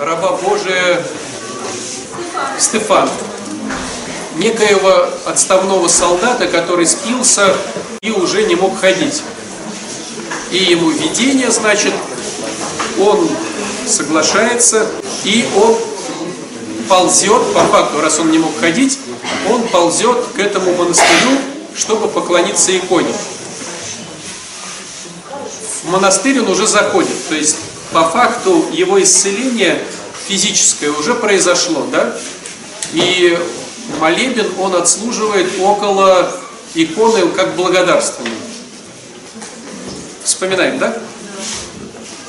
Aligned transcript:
раба 0.00 0.32
Божия 0.32 1.02
Стефан, 2.58 3.08
некоего 4.36 5.06
отставного 5.26 5.88
солдата, 5.88 6.46
который 6.46 6.86
спился 6.86 7.54
и 8.00 8.10
уже 8.10 8.44
не 8.44 8.54
мог 8.54 8.78
ходить. 8.78 9.22
И 10.52 10.56
ему 10.56 10.88
видение, 10.88 11.50
значит, 11.50 11.92
он 12.98 13.28
соглашается, 13.86 14.86
и 15.24 15.46
он 15.54 15.76
ползет, 16.88 17.52
по 17.52 17.60
факту, 17.60 18.00
раз 18.00 18.18
он 18.18 18.30
не 18.30 18.38
мог 18.38 18.58
ходить, 18.58 18.98
он 19.50 19.62
ползет 19.68 20.16
к 20.34 20.38
этому 20.38 20.74
монастырю, 20.76 21.38
чтобы 21.76 22.08
поклониться 22.08 22.74
иконе. 22.74 23.12
В 25.82 25.90
монастырь 25.90 26.40
он 26.40 26.48
уже 26.48 26.66
заходит, 26.66 27.28
то 27.28 27.34
есть 27.34 27.58
по 27.92 28.04
факту 28.04 28.66
его 28.72 29.02
исцеление 29.02 29.82
физическое 30.28 30.90
уже 30.90 31.14
произошло, 31.14 31.86
да? 31.90 32.16
И 32.92 33.38
молебен 33.98 34.46
он 34.58 34.76
отслуживает 34.76 35.48
около 35.60 36.30
иконы 36.74 37.28
как 37.30 37.56
благодарственный. 37.56 38.30
Вспоминаем, 40.22 40.78
да? 40.78 40.96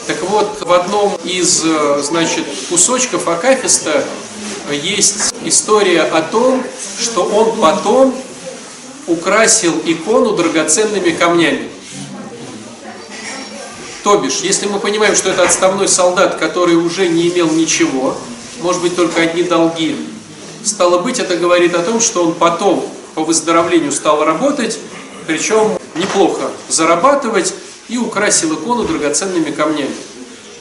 Так 0.07 0.21
вот, 0.23 0.61
в 0.61 0.73
одном 0.73 1.15
из, 1.23 1.63
значит, 2.03 2.45
кусочков 2.69 3.27
Акафиста 3.27 4.03
есть 4.71 5.33
история 5.45 6.01
о 6.01 6.21
том, 6.21 6.63
что 6.99 7.23
он 7.23 7.55
потом 7.61 8.15
украсил 9.07 9.79
икону 9.85 10.31
драгоценными 10.35 11.11
камнями. 11.11 11.69
То 14.03 14.17
бишь, 14.17 14.39
если 14.41 14.65
мы 14.65 14.79
понимаем, 14.79 15.15
что 15.15 15.29
это 15.29 15.43
отставной 15.43 15.87
солдат, 15.87 16.37
который 16.37 16.75
уже 16.75 17.07
не 17.07 17.27
имел 17.29 17.51
ничего, 17.51 18.17
может 18.61 18.81
быть, 18.81 18.95
только 18.95 19.21
одни 19.21 19.43
долги, 19.43 19.95
стало 20.63 20.99
быть, 20.99 21.19
это 21.19 21.37
говорит 21.37 21.75
о 21.75 21.83
том, 21.83 21.99
что 21.99 22.25
он 22.25 22.33
потом 22.33 22.83
по 23.13 23.23
выздоровлению 23.23 23.91
стал 23.91 24.23
работать, 24.23 24.79
причем 25.27 25.77
неплохо 25.95 26.49
зарабатывать, 26.67 27.53
и 27.89 27.97
украсил 27.97 28.53
икону 28.53 28.85
драгоценными 28.85 29.51
камнями. 29.51 29.93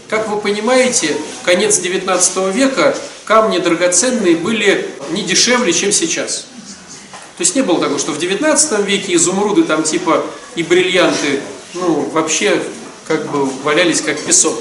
Как 0.08 0.28
вы 0.28 0.38
понимаете, 0.40 1.16
конец 1.44 1.78
19 1.78 2.52
века 2.52 2.96
камни 3.24 3.58
драгоценные 3.58 4.34
были 4.34 4.90
не 5.12 5.22
дешевле, 5.22 5.72
чем 5.72 5.92
сейчас. 5.92 6.46
То 7.38 7.42
есть 7.42 7.54
не 7.54 7.62
было 7.62 7.80
такого, 7.80 8.00
что 8.00 8.10
в 8.10 8.18
19 8.18 8.80
веке 8.84 9.14
изумруды 9.14 9.62
там 9.62 9.84
типа 9.84 10.24
и 10.56 10.64
бриллианты, 10.64 11.40
ну, 11.74 12.10
вообще 12.10 12.60
как 13.06 13.30
бы 13.30 13.44
валялись 13.64 14.00
как 14.00 14.20
песок. 14.20 14.58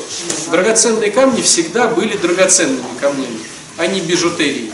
Драгоценные 0.52 1.12
камни 1.12 1.42
всегда 1.42 1.88
были 1.88 2.18
драгоценными 2.18 2.84
камнями, 3.00 3.40
а 3.78 3.88
не 3.88 4.02
бижутерией. 4.02 4.72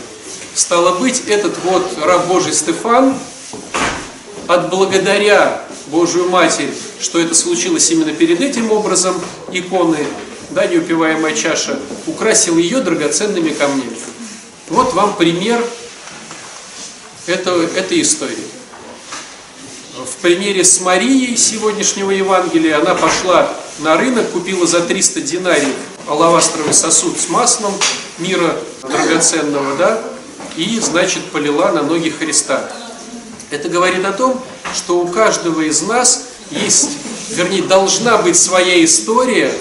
Стало 0.54 0.98
быть, 0.98 1.24
этот 1.28 1.58
вот 1.64 1.98
раб 2.02 2.26
Божий 2.26 2.54
Стефан, 2.54 3.14
отблагодаря 4.46 5.62
Божию 5.88 6.28
Матерь, 6.30 6.72
что 6.98 7.20
это 7.20 7.34
случилось 7.34 7.90
именно 7.90 8.12
перед 8.12 8.40
этим 8.40 8.72
образом 8.72 9.20
иконы, 9.52 10.06
да, 10.50 10.66
неупиваемая 10.66 11.34
чаша, 11.34 11.78
украсил 12.06 12.56
ее 12.56 12.80
драгоценными 12.80 13.50
камнями. 13.50 13.96
Вот 14.68 14.94
вам 14.94 15.14
пример 15.16 15.62
это, 17.26 17.50
этой 17.76 18.00
истории. 18.00 18.55
В 20.06 20.18
примере 20.22 20.62
с 20.62 20.80
Марией 20.80 21.36
сегодняшнего 21.36 22.12
Евангелия 22.12 22.78
она 22.78 22.94
пошла 22.94 23.52
на 23.80 23.96
рынок, 23.96 24.30
купила 24.30 24.64
за 24.64 24.80
300 24.80 25.20
динариев 25.22 25.74
алавастровый 26.06 26.72
сосуд 26.72 27.18
с 27.18 27.28
маслом 27.28 27.74
мира 28.18 28.56
драгоценного, 28.82 29.76
да, 29.76 30.00
и, 30.56 30.78
значит, 30.78 31.24
полила 31.32 31.72
на 31.72 31.82
ноги 31.82 32.10
Христа. 32.10 32.70
Это 33.50 33.68
говорит 33.68 34.04
о 34.04 34.12
том, 34.12 34.40
что 34.76 35.00
у 35.00 35.08
каждого 35.08 35.62
из 35.62 35.82
нас 35.82 36.26
есть, 36.50 36.90
вернее, 37.30 37.62
должна 37.62 38.16
быть 38.18 38.36
своя 38.36 38.82
история 38.84 39.52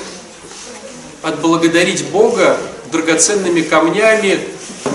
отблагодарить 1.24 2.06
Бога 2.10 2.56
драгоценными 2.92 3.62
камнями, 3.62 4.48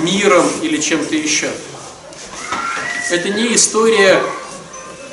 миром 0.02 0.48
или 0.62 0.80
чем-то 0.80 1.16
еще. 1.16 1.50
Это 3.10 3.30
не 3.30 3.56
история 3.56 4.22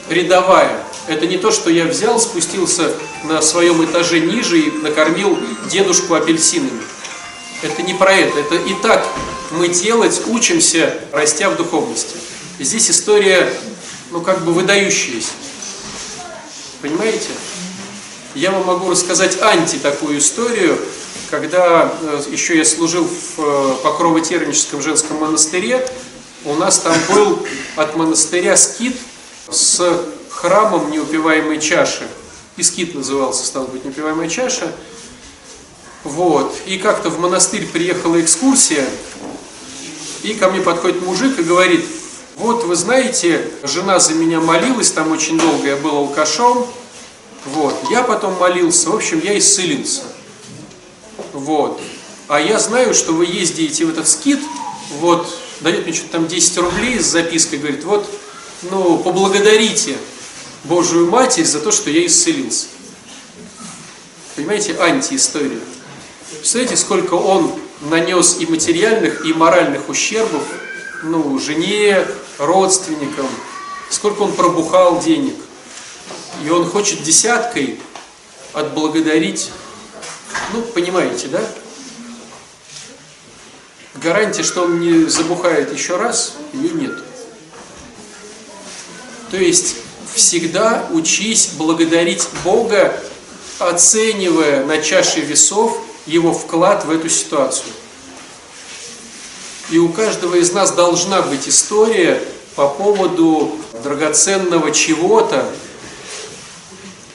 рядовая. 0.10 0.84
Это 1.08 1.26
не 1.26 1.38
то, 1.38 1.52
что 1.52 1.70
я 1.70 1.86
взял, 1.86 2.20
спустился 2.20 2.92
на 3.24 3.42
своем 3.42 3.84
этаже 3.84 4.20
ниже 4.20 4.60
и 4.60 4.72
накормил 4.72 5.38
дедушку 5.70 6.16
апельсинами. 6.16 6.82
Это 7.62 7.82
не 7.82 7.94
про 7.94 8.14
это. 8.14 8.40
Это 8.40 8.56
и 8.56 8.74
так 8.82 9.08
мы 9.52 9.70
делать 9.70 10.22
учимся, 10.28 10.94
растя 11.12 11.50
в 11.50 11.56
духовности. 11.56 12.16
здесь 12.60 12.90
история, 12.90 13.52
ну, 14.12 14.22
как 14.22 14.44
бы 14.44 14.54
выдающаяся. 14.54 15.32
Понимаете? 16.82 17.30
Я 18.36 18.52
вам 18.52 18.66
могу 18.66 18.92
рассказать 18.92 19.42
анти 19.42 19.78
такую 19.78 20.20
историю, 20.20 20.78
когда 21.32 21.92
э, 22.02 22.24
еще 22.30 22.58
я 22.58 22.66
служил 22.66 23.06
в 23.06 23.40
э, 23.40 23.76
Покрово-Терническом 23.84 24.82
женском 24.82 25.18
монастыре, 25.18 25.86
у 26.46 26.54
нас 26.54 26.80
там 26.80 26.96
был 27.10 27.46
от 27.76 27.96
монастыря 27.96 28.56
скит 28.56 28.96
с 29.50 30.04
храмом 30.30 30.92
неупиваемой 30.92 31.60
чаши. 31.60 32.08
Искит 32.58 32.96
назывался, 32.96 33.46
стал 33.46 33.66
быть, 33.68 33.86
неупиваемая 33.86 34.30
чаша. 34.30 34.72
Вот. 36.04 36.56
И 36.66 36.78
как-то 36.78 37.10
в 37.10 37.20
монастырь 37.20 37.66
приехала 37.68 38.20
экскурсия, 38.22 38.88
и 40.24 40.34
ко 40.34 40.50
мне 40.50 40.62
подходит 40.62 41.06
мужик 41.06 41.38
и 41.40 41.44
говорит, 41.44 41.86
вот 42.38 42.64
вы 42.64 42.76
знаете, 42.76 43.50
жена 43.64 44.00
за 44.00 44.14
меня 44.14 44.40
молилась, 44.40 44.92
там 44.92 45.12
очень 45.12 45.40
долго 45.40 45.68
я 45.68 45.76
был 45.76 45.96
алкашом, 45.96 46.68
вот, 47.46 47.76
я 47.90 48.04
потом 48.04 48.38
молился, 48.38 48.90
в 48.90 48.96
общем, 48.96 49.22
я 49.24 49.38
исцелился. 49.38 50.04
Вот. 51.34 51.82
А 52.28 52.42
я 52.42 52.60
знаю, 52.60 52.94
что 52.94 53.14
вы 53.14 53.26
ездите 53.26 53.86
в 53.86 53.90
этот 53.90 54.08
скит, 54.08 54.40
вот, 55.00 55.28
дает 55.62 55.86
мне 55.86 55.94
что-то 55.94 56.14
там 56.14 56.28
10 56.28 56.58
рублей 56.58 57.00
с 57.00 57.06
запиской, 57.06 57.60
говорит, 57.60 57.84
вот, 57.84 58.10
ну, 58.64 58.98
поблагодарите 59.00 59.98
Божию 60.64 61.10
Матерь 61.10 61.46
за 61.46 61.60
то, 61.60 61.72
что 61.72 61.90
я 61.90 62.06
исцелился. 62.06 62.68
Понимаете, 64.36 64.78
антиистория. 64.80 65.60
Представляете, 66.32 66.78
сколько 66.78 67.16
он 67.16 67.54
нанес 67.82 68.38
и 68.40 68.46
материальных, 68.46 69.26
и 69.26 69.34
моральных 69.34 69.90
ущербов 69.90 70.44
ну, 71.04 71.40
жене, 71.40 72.06
родственникам, 72.38 73.28
сколько 73.90 74.22
он 74.22 74.34
пробухал 74.34 75.00
денег. 75.00 75.36
И 76.44 76.50
он 76.50 76.70
хочет 76.70 77.04
десяткой 77.04 77.80
отблагодарить, 78.54 79.52
ну, 80.54 80.62
понимаете, 80.62 81.28
да? 81.28 81.42
Гарантия, 83.96 84.44
что 84.44 84.64
он 84.64 84.80
не 84.80 85.06
забухает 85.10 85.74
еще 85.74 85.98
раз, 85.98 86.36
ее 86.54 86.70
нет. 86.70 87.07
То 89.32 89.38
есть 89.38 89.76
всегда 90.14 90.88
учись 90.92 91.52
благодарить 91.58 92.28
Бога, 92.44 92.98
оценивая 93.60 94.64
на 94.66 94.82
чаше 94.82 95.22
весов 95.22 95.78
его 96.06 96.34
вклад 96.34 96.86
в 96.86 96.92
эту 96.92 97.10
ситуацию. 97.10 97.74
И 99.70 99.78
у 99.78 99.90
каждого 99.90 100.36
из 100.36 100.54
нас 100.54 100.72
должна 100.72 101.22
быть 101.22 101.48
история 101.48 102.22
по 102.56 102.70
поводу 102.70 103.58
драгоценного 103.84 104.72
чего-то, 104.72 105.46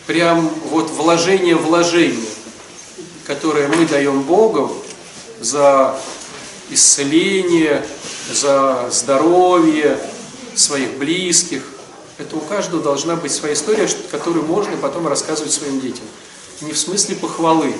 прям 0.07 0.51
вот 0.71 0.91
вложение 0.91 1.57
вложения, 1.57 2.29
которое 3.27 3.69
мы 3.69 3.87
даем 3.87 4.23
Богу 4.23 4.77
за 5.41 5.99
исцеление, 6.71 7.85
за 8.31 8.89
здоровье 8.91 9.99
своих 10.55 10.99
близких. 10.99 11.63
Это 12.19 12.37
у 12.37 12.41
каждого 12.41 12.83
должна 12.83 13.17
быть 13.17 13.33
своя 13.33 13.55
история, 13.55 13.89
которую 14.11 14.45
можно 14.45 14.77
потом 14.77 15.07
рассказывать 15.09 15.53
своим 15.53 15.81
детям. 15.81 16.05
Не 16.61 16.73
в 16.73 16.79
смысле 16.79 17.17
похвалы, 17.17 17.75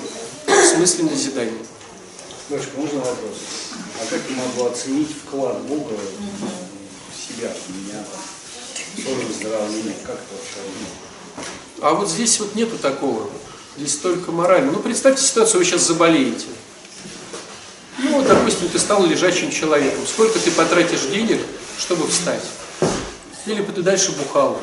а 0.47 0.51
в 0.51 0.65
смысле 0.65 1.05
назидания. 1.05 1.65
Дочка, 2.49 2.71
можно 2.75 2.99
вопрос? 2.99 3.37
А 4.01 4.05
как 4.09 4.21
я 4.29 4.35
могу 4.35 4.65
оценить 4.69 5.09
вклад 5.25 5.61
Бога 5.61 5.95
в 5.95 7.15
себя, 7.15 7.49
в 7.49 7.69
меня, 7.75 8.03
тоже 9.05 9.27
выздоровление? 9.27 9.95
Как 10.03 10.15
это 10.15 10.35
вообще? 10.35 11.45
А 11.81 11.93
вот 11.93 12.09
здесь 12.09 12.39
вот 12.39 12.55
нету 12.55 12.77
такого. 12.77 13.29
Здесь 13.77 13.97
только 13.97 14.31
морально. 14.31 14.71
Ну, 14.71 14.79
представьте 14.79 15.23
ситуацию, 15.23 15.59
вы 15.59 15.65
сейчас 15.65 15.81
заболеете. 15.81 16.47
Ну, 17.99 18.17
вот, 18.17 18.27
допустим, 18.27 18.69
ты 18.69 18.79
стал 18.79 19.05
лежачим 19.05 19.51
человеком. 19.51 20.05
Сколько 20.05 20.39
ты 20.39 20.51
потратишь 20.51 21.01
денег, 21.11 21.39
чтобы 21.77 22.07
встать? 22.07 22.43
Или 23.45 23.61
бы 23.61 23.71
ты 23.73 23.81
дальше 23.81 24.13
бухал. 24.13 24.59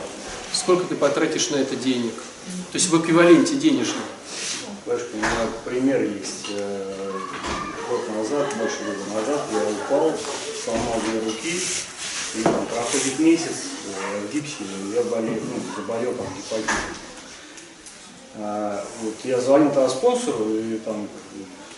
Сколько 0.53 0.85
ты 0.85 0.95
потратишь 0.95 1.51
на 1.51 1.57
это 1.57 1.77
денег? 1.77 2.15
То 2.73 2.79
есть 2.79 2.89
в 2.89 3.01
эквиваленте 3.01 3.57
денежном. 3.57 4.03
Дочка, 4.87 5.09
у 5.13 5.17
меня 5.19 5.29
пример 5.65 6.03
есть. 6.03 6.47
Э, 6.51 7.13
год 7.91 8.09
назад 8.17 8.49
больше 8.57 8.77
года 8.85 9.21
назад, 9.21 9.41
я 9.53 9.59
упал, 9.59 10.13
сломал 10.65 11.01
две 11.05 11.21
руки, 11.21 11.61
и 12.35 12.43
там 12.43 12.67
проходит 12.67 13.19
месяц 13.19 13.67
э, 13.87 14.27
в 14.27 14.33
гипсе, 14.33 14.65
я 14.95 15.03
болею, 15.03 15.43
ну, 15.45 15.61
заболел 15.77 16.15
там 16.15 16.27
гепатитом. 16.27 16.77
А, 18.37 18.85
вот, 19.03 19.15
я 19.25 19.41
звонил 19.41 19.71
тогда 19.71 19.89
спонсору 19.89 20.49
и 20.55 20.79
там, 20.79 21.09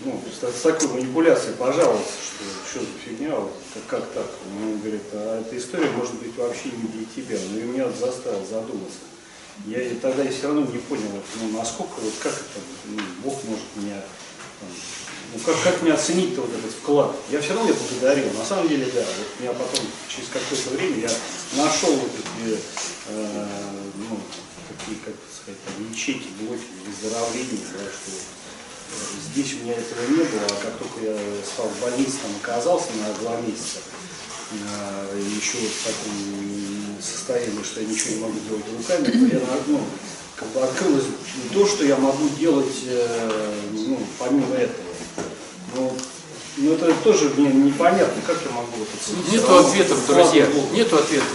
ну, 0.00 0.20
с, 0.30 0.62
такой 0.62 0.88
манипуляцией 0.88 1.54
пожаловался, 1.54 2.12
что 2.24 2.44
что 2.68 2.80
за 2.80 2.98
фигня, 3.04 3.34
вот, 3.36 3.52
как, 3.74 4.00
как 4.00 4.10
так? 4.12 4.26
Он 4.62 4.78
говорит, 4.78 5.02
а 5.12 5.40
эта 5.40 5.56
история 5.56 5.90
может 5.90 6.14
быть 6.14 6.36
вообще 6.36 6.70
не 6.70 6.88
для 6.88 7.04
тебя. 7.04 7.38
Ну 7.50 7.58
и 7.58 7.62
меня 7.62 7.88
заставил 7.90 8.44
задуматься. 8.44 8.98
Я 9.66 9.82
и 9.82 9.94
тогда 9.96 10.24
все 10.30 10.46
равно 10.46 10.62
не 10.62 10.78
понял, 10.78 11.08
ну, 11.40 11.58
насколько, 11.58 12.00
вот 12.00 12.14
как 12.22 12.32
это, 12.32 12.60
ну, 12.86 12.98
Бог 13.22 13.44
может 13.44 13.64
меня, 13.76 14.00
там, 14.60 14.68
ну 15.34 15.40
как, 15.44 15.62
как 15.62 15.82
мне 15.82 15.92
оценить 15.92 16.36
вот 16.36 16.48
этот 16.48 16.72
вклад. 16.72 17.14
Я 17.30 17.40
все 17.40 17.54
равно 17.54 17.68
я 17.68 17.74
благодарил, 17.74 18.32
на 18.32 18.44
самом 18.44 18.68
деле, 18.68 18.86
да. 18.94 19.00
Вот 19.00 19.40
меня 19.40 19.52
потом, 19.52 19.84
через 20.08 20.28
какое-то 20.28 20.70
время, 20.70 21.02
я 21.02 21.62
нашел 21.62 21.94
вот 21.94 22.10
эти, 22.10 22.58
э, 23.08 23.46
ну, 24.08 24.18
такие, 24.72 24.98
как 25.04 25.14
сказать, 25.30 25.60
там, 25.64 25.92
ячейки, 25.92 26.28
блоки 26.40 26.64
выздоровления, 26.86 27.66
да, 27.74 27.84
что 27.92 28.10
здесь 29.32 29.54
у 29.54 29.64
меня 29.64 29.74
этого 29.74 30.00
не 30.08 30.24
было, 30.24 30.46
а 30.48 30.64
как 30.64 30.76
только 30.78 31.00
я 31.04 31.16
стал 31.44 31.68
в 31.68 31.80
больнице, 31.80 32.18
там 32.22 32.32
оказался 32.42 32.88
на 33.00 33.12
два 33.20 33.40
месяца, 33.40 33.78
э, 34.52 35.20
еще 35.36 35.58
вот 35.58 35.70
в 35.70 35.84
таком 35.84 37.02
состоянии, 37.02 37.62
что 37.62 37.80
я 37.80 37.86
ничего 37.86 38.14
не 38.14 38.20
могу 38.20 38.38
делать 38.48 38.64
руками, 38.76 39.04
то 39.04 39.36
я 39.36 39.42
ну, 39.66 39.80
как 40.36 40.48
бы 40.48 40.60
открылось 40.60 41.04
то, 41.52 41.66
что 41.66 41.84
я 41.84 41.96
могу 41.96 42.28
делать 42.38 42.74
э, 42.86 43.54
ну, 43.72 43.98
помимо 44.18 44.54
этого. 44.54 44.84
Но, 45.76 45.96
но 46.58 46.72
это 46.74 46.92
тоже 47.02 47.32
мне 47.36 47.48
непонятно, 47.50 48.20
как 48.26 48.38
я 48.44 48.50
могу 48.50 48.82
это 48.82 48.92
оценить. 49.00 49.32
Нету 49.32 49.58
ответов, 49.58 50.06
друзья, 50.06 50.46
нету 50.72 50.96
ответов. 50.96 51.28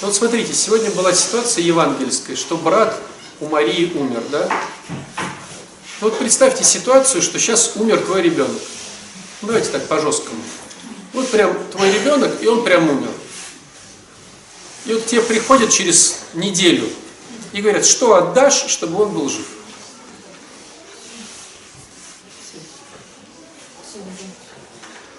Ну 0.00 0.06
Вот 0.06 0.16
смотрите, 0.16 0.54
сегодня 0.54 0.90
была 0.92 1.12
ситуация 1.12 1.62
евангельская, 1.62 2.36
что 2.36 2.56
брат 2.56 2.96
у 3.40 3.48
Марии 3.48 3.92
умер, 3.94 4.22
да? 4.30 4.48
Вот 6.00 6.18
представьте 6.18 6.64
ситуацию, 6.64 7.20
что 7.20 7.38
сейчас 7.38 7.72
умер 7.76 8.00
твой 8.00 8.22
ребенок. 8.22 8.60
Ну, 9.42 9.48
Давайте 9.48 9.68
так 9.68 9.86
по-жесткому. 9.86 10.42
Вот 11.12 11.28
прям 11.30 11.54
твой 11.70 11.92
ребенок, 11.92 12.42
и 12.42 12.46
он 12.46 12.64
прям 12.64 12.88
умер. 12.88 13.10
И 14.86 14.94
вот 14.94 15.04
тебе 15.04 15.20
приходят 15.20 15.70
через 15.70 16.20
неделю 16.32 16.88
и 17.52 17.60
говорят, 17.60 17.84
что 17.84 18.14
отдашь, 18.14 18.64
чтобы 18.68 19.02
он 19.02 19.12
был 19.12 19.28
жив. 19.28 19.46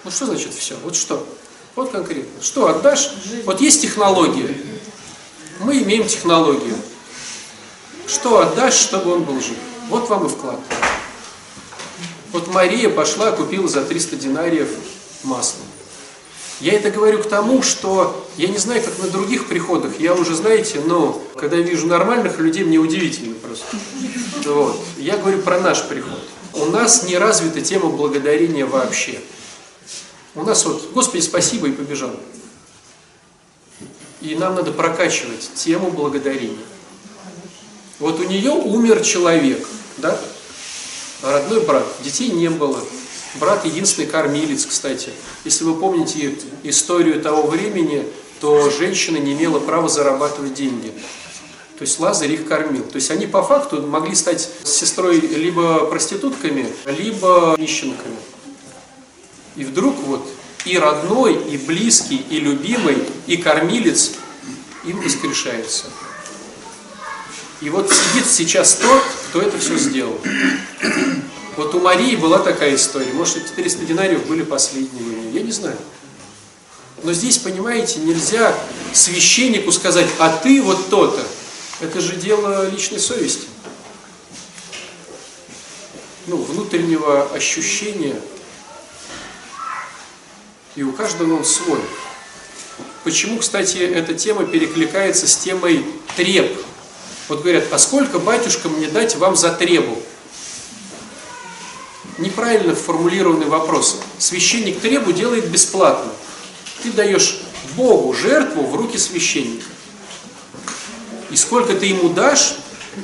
Ну 0.02 0.10
что 0.10 0.26
значит 0.26 0.52
все? 0.52 0.76
Вот 0.82 0.96
что? 0.96 1.24
Вот 1.76 1.92
конкретно. 1.92 2.42
Что 2.42 2.66
отдашь? 2.66 3.12
Вот 3.44 3.60
есть 3.60 3.82
технология. 3.82 4.52
Мы 5.60 5.80
имеем 5.82 6.08
технологию. 6.08 6.76
Что 8.08 8.40
отдашь, 8.40 8.74
чтобы 8.74 9.12
он 9.12 9.22
был 9.22 9.40
жив? 9.40 9.56
Вот 9.92 10.08
вам 10.08 10.24
и 10.24 10.28
вклад. 10.30 10.58
Вот 12.32 12.48
Мария 12.48 12.88
пошла, 12.88 13.30
купила 13.30 13.68
за 13.68 13.84
300 13.84 14.16
динариев 14.16 14.70
масло. 15.22 15.60
Я 16.60 16.72
это 16.72 16.90
говорю 16.90 17.22
к 17.22 17.28
тому, 17.28 17.62
что 17.62 18.26
я 18.38 18.48
не 18.48 18.56
знаю, 18.56 18.82
как 18.82 18.98
на 19.00 19.10
других 19.10 19.48
приходах. 19.48 20.00
Я 20.00 20.14
уже, 20.14 20.34
знаете, 20.34 20.80
но 20.86 21.22
когда 21.36 21.58
я 21.58 21.62
вижу 21.62 21.86
нормальных 21.86 22.38
людей, 22.38 22.64
мне 22.64 22.78
удивительно 22.78 23.34
просто. 23.34 23.66
Вот. 24.46 24.80
Я 24.96 25.18
говорю 25.18 25.42
про 25.42 25.60
наш 25.60 25.86
приход. 25.86 26.22
У 26.54 26.64
нас 26.64 27.02
не 27.02 27.18
развита 27.18 27.60
тема 27.60 27.90
благодарения 27.90 28.64
вообще. 28.64 29.20
У 30.34 30.42
нас 30.42 30.64
вот, 30.64 30.90
Господи, 30.94 31.20
спасибо, 31.20 31.68
и 31.68 31.72
побежал. 31.72 32.16
И 34.22 34.36
нам 34.36 34.54
надо 34.54 34.72
прокачивать 34.72 35.50
тему 35.54 35.90
благодарения. 35.90 36.64
Вот 37.98 38.20
у 38.20 38.24
нее 38.24 38.52
умер 38.52 39.02
человек, 39.02 39.66
да? 39.98 40.18
Родной 41.22 41.60
брат, 41.60 41.86
детей 42.02 42.30
не 42.30 42.50
было. 42.50 42.82
Брат 43.36 43.64
единственный 43.64 44.06
кормилец, 44.06 44.66
кстати. 44.66 45.10
Если 45.44 45.64
вы 45.64 45.74
помните 45.74 46.36
историю 46.64 47.20
того 47.22 47.46
времени, 47.46 48.06
то 48.40 48.70
женщина 48.70 49.16
не 49.16 49.32
имела 49.32 49.58
права 49.60 49.88
зарабатывать 49.88 50.54
деньги. 50.54 50.92
То 51.78 51.82
есть 51.82 51.98
Лазарь 51.98 52.32
их 52.32 52.46
кормил. 52.46 52.84
То 52.84 52.96
есть 52.96 53.10
они 53.10 53.26
по 53.26 53.42
факту 53.42 53.82
могли 53.82 54.14
стать 54.14 54.48
сестрой 54.64 55.20
либо 55.20 55.86
проститутками, 55.86 56.66
либо 56.86 57.56
нищенками. 57.58 58.16
И 59.56 59.64
вдруг 59.64 59.96
вот 60.06 60.26
и 60.64 60.78
родной, 60.78 61.34
и 61.34 61.56
близкий, 61.56 62.24
и 62.30 62.38
любимый, 62.38 62.98
и 63.26 63.36
кормилец 63.36 64.12
им 64.84 65.00
воскрешается. 65.00 65.86
И 67.62 67.70
вот 67.70 67.92
сидит 67.92 68.26
сейчас 68.26 68.74
тот, 68.74 69.02
кто 69.28 69.40
это 69.40 69.56
все 69.56 69.78
сделал. 69.78 70.18
Вот 71.56 71.72
у 71.76 71.80
Марии 71.80 72.16
была 72.16 72.40
такая 72.40 72.74
история. 72.74 73.12
Может, 73.12 73.36
эти 73.36 73.48
400 73.50 73.84
динариев 73.84 74.26
были 74.26 74.42
последними. 74.42 75.30
Я 75.32 75.42
не 75.42 75.52
знаю. 75.52 75.76
Но 77.04 77.12
здесь, 77.12 77.38
понимаете, 77.38 78.00
нельзя 78.00 78.52
священнику 78.92 79.70
сказать, 79.70 80.08
а 80.18 80.36
ты 80.38 80.60
вот 80.60 80.88
то-то. 80.90 81.24
Это 81.80 82.00
же 82.00 82.16
дело 82.16 82.68
личной 82.68 82.98
совести. 82.98 83.46
Ну, 86.26 86.38
внутреннего 86.38 87.30
ощущения. 87.32 88.20
И 90.74 90.82
у 90.82 90.92
каждого 90.92 91.36
он 91.36 91.44
свой. 91.44 91.80
Почему, 93.04 93.38
кстати, 93.38 93.78
эта 93.78 94.14
тема 94.14 94.44
перекликается 94.44 95.28
с 95.28 95.36
темой 95.36 95.84
треб? 96.16 96.56
Вот 97.28 97.42
говорят, 97.42 97.64
а 97.72 97.78
сколько, 97.78 98.18
батюшка, 98.18 98.68
мне 98.68 98.88
дать 98.88 99.16
вам 99.16 99.36
за 99.36 99.50
требу? 99.52 99.98
Неправильно 102.18 102.74
формулированный 102.74 103.46
вопрос. 103.46 104.00
Священник 104.18 104.80
требу 104.80 105.12
делает 105.12 105.48
бесплатно. 105.48 106.12
Ты 106.82 106.92
даешь 106.92 107.40
Богу 107.76 108.12
жертву 108.12 108.66
в 108.66 108.74
руки 108.74 108.98
священника. 108.98 109.66
И 111.30 111.36
сколько 111.36 111.74
ты 111.74 111.86
ему 111.86 112.10
дашь, 112.10 112.56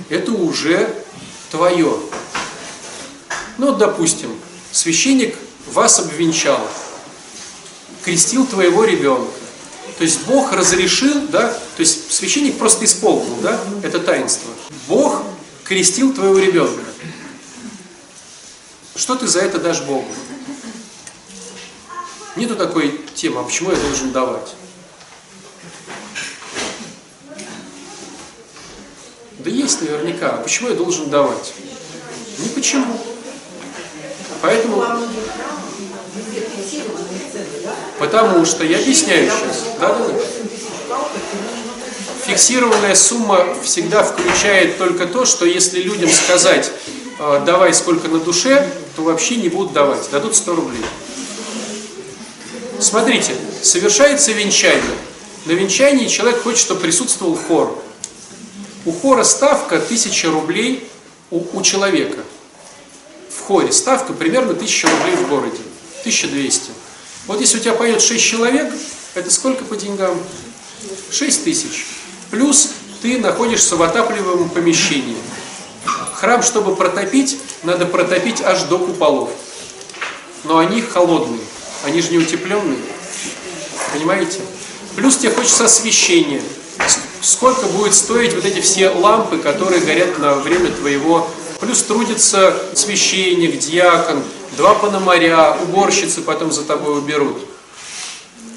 это 0.08 0.32
уже 0.32 0.94
твое. 1.50 1.98
Ну, 3.56 3.74
допустим, 3.74 4.30
священник 4.70 5.36
вас 5.72 5.98
обвенчал, 5.98 6.60
крестил 8.04 8.46
твоего 8.46 8.84
ребенка. 8.84 9.30
То 9.99 10.05
есть 10.05 10.26
Бог 10.26 10.52
разрешил, 10.52 11.26
да, 11.26 11.49
то 11.49 11.81
есть 11.81 12.12
священник 12.12 12.57
просто 12.57 12.85
исполнил, 12.85 13.35
да, 13.43 13.61
это 13.83 13.99
таинство. 13.99 14.49
Бог 14.87 15.23
крестил 15.64 16.14
твоего 16.14 16.38
ребенка. 16.38 16.81
Что 18.95 19.17
ты 19.17 19.26
за 19.26 19.40
это 19.40 19.59
дашь 19.59 19.83
Богу? 19.83 20.07
Нету 22.37 22.55
такой 22.55 23.00
темы, 23.17 23.40
а 23.40 23.43
почему 23.43 23.73
я 23.73 23.76
должен 23.76 24.12
давать? 24.12 24.55
Да 29.40 29.50
есть 29.50 29.81
наверняка, 29.81 30.31
а 30.31 30.43
почему 30.43 30.69
я 30.69 30.76
должен 30.76 31.11
давать? 31.11 31.55
Ни 32.38 32.49
почему. 32.49 33.00
Поэтому... 34.43 34.85
Потому 37.99 38.45
что, 38.45 38.64
я 38.64 38.78
объясняю 38.78 39.31
сейчас. 39.31 39.64
Да, 39.81 39.88
да. 39.88 40.14
Фиксированная 42.26 42.95
сумма 42.95 43.47
всегда 43.62 44.02
включает 44.02 44.78
только 44.78 45.07
то, 45.07 45.25
что 45.25 45.47
если 45.47 45.81
людям 45.81 46.11
сказать, 46.11 46.71
э, 47.19 47.43
давай 47.45 47.73
сколько 47.75 48.09
на 48.09 48.19
душе, 48.19 48.71
то 48.97 49.02
вообще 49.02 49.37
не 49.37 49.49
будут 49.49 49.73
давать, 49.73 50.09
дадут 50.11 50.37
100 50.37 50.55
рублей. 50.55 50.85
Смотрите, 52.78 53.35
совершается 53.62 54.33
венчание. 54.33 54.83
На 55.47 55.52
венчании 55.52 56.07
человек 56.07 56.43
хочет, 56.43 56.61
чтобы 56.61 56.81
присутствовал 56.81 57.35
хор. 57.35 57.83
У 58.85 58.93
хора 58.93 59.25
ставка 59.25 59.76
1000 59.76 60.31
рублей 60.31 60.88
у, 61.31 61.43
у 61.52 61.62
человека. 61.62 62.23
В 63.31 63.40
хоре 63.40 63.73
ставка 63.73 64.12
примерно 64.12 64.52
1000 64.52 64.88
рублей 64.88 65.17
в 65.17 65.28
городе. 65.28 65.59
1200. 66.00 66.71
Вот 67.28 67.42
если 67.42 67.58
у 67.58 67.61
тебя 67.61 67.75
поет 67.75 68.00
6 68.00 68.25
человек, 68.25 68.73
это 69.14 69.30
сколько 69.30 69.62
по 69.64 69.76
деньгам? 69.76 70.18
6 71.11 71.44
тысяч. 71.44 71.85
Плюс 72.30 72.70
ты 73.02 73.18
находишься 73.18 73.76
в 73.76 73.82
отапливаемом 73.82 74.49
помещении. 74.49 75.16
Храм, 76.14 76.42
чтобы 76.42 76.75
протопить, 76.75 77.38
надо 77.62 77.85
протопить 77.85 78.40
аж 78.40 78.62
до 78.62 78.78
куполов. 78.78 79.30
Но 80.44 80.56
они 80.56 80.80
холодные, 80.80 81.40
они 81.85 82.00
же 82.00 82.11
не 82.11 82.18
утепленные. 82.18 82.78
Понимаете? 83.92 84.40
Плюс 84.97 85.18
тебе 85.18 85.30
хочется 85.30 85.66
освещения. 85.66 86.42
Сколько 87.20 87.66
будет 87.66 87.94
стоить 87.94 88.32
вот 88.32 88.47
эти 88.47 88.61
все 88.61 88.88
лампы, 88.88 89.37
которые 89.38 89.82
горят 89.82 90.18
на 90.18 90.35
время 90.37 90.70
твоего... 90.73 91.28
Плюс 91.61 91.82
трудится 91.82 92.54
священник, 92.75 93.58
диакон, 93.58 94.23
два 94.58 94.74
пономаря, 94.74 95.56
уборщицы 95.62 96.20
потом 96.20 96.52
за 96.52 96.64
тобой 96.64 96.98
уберут. 96.98 97.38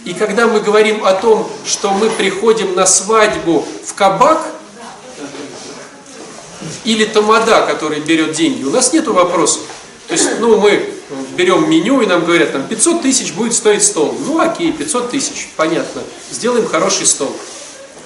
И 0.04 0.14
когда 0.16 0.48
мы 0.48 0.60
говорим 0.60 1.06
о 1.06 1.14
том, 1.14 1.48
что 1.64 1.92
мы 1.92 2.10
приходим 2.10 2.74
на 2.74 2.88
свадьбу 2.88 3.66
в 3.86 3.94
кабак, 3.94 4.46
или 6.84 7.06
тамада, 7.06 7.68
который 7.68 8.00
берет 8.00 8.34
деньги, 8.34 8.64
у 8.64 8.72
нас 8.72 8.92
нет 8.92 9.08
вопросов. 9.08 9.62
То 10.08 10.16
есть, 10.16 10.40
ну, 10.40 10.60
мы 10.60 10.92
берем 11.38 11.70
меню 11.70 12.02
и 12.02 12.08
нам 12.08 12.26
говорят, 12.26 12.52
там 12.52 12.68
500 12.68 13.04
тысяч 13.04 13.34
будет 13.34 13.54
стоить 13.54 13.84
стол. 13.84 14.16
Ну, 14.26 14.40
окей, 14.40 14.72
500 14.72 15.12
тысяч, 15.12 15.50
понятно. 15.56 16.02
Сделаем 16.32 16.68
хороший 16.68 17.06
стол. 17.06 17.32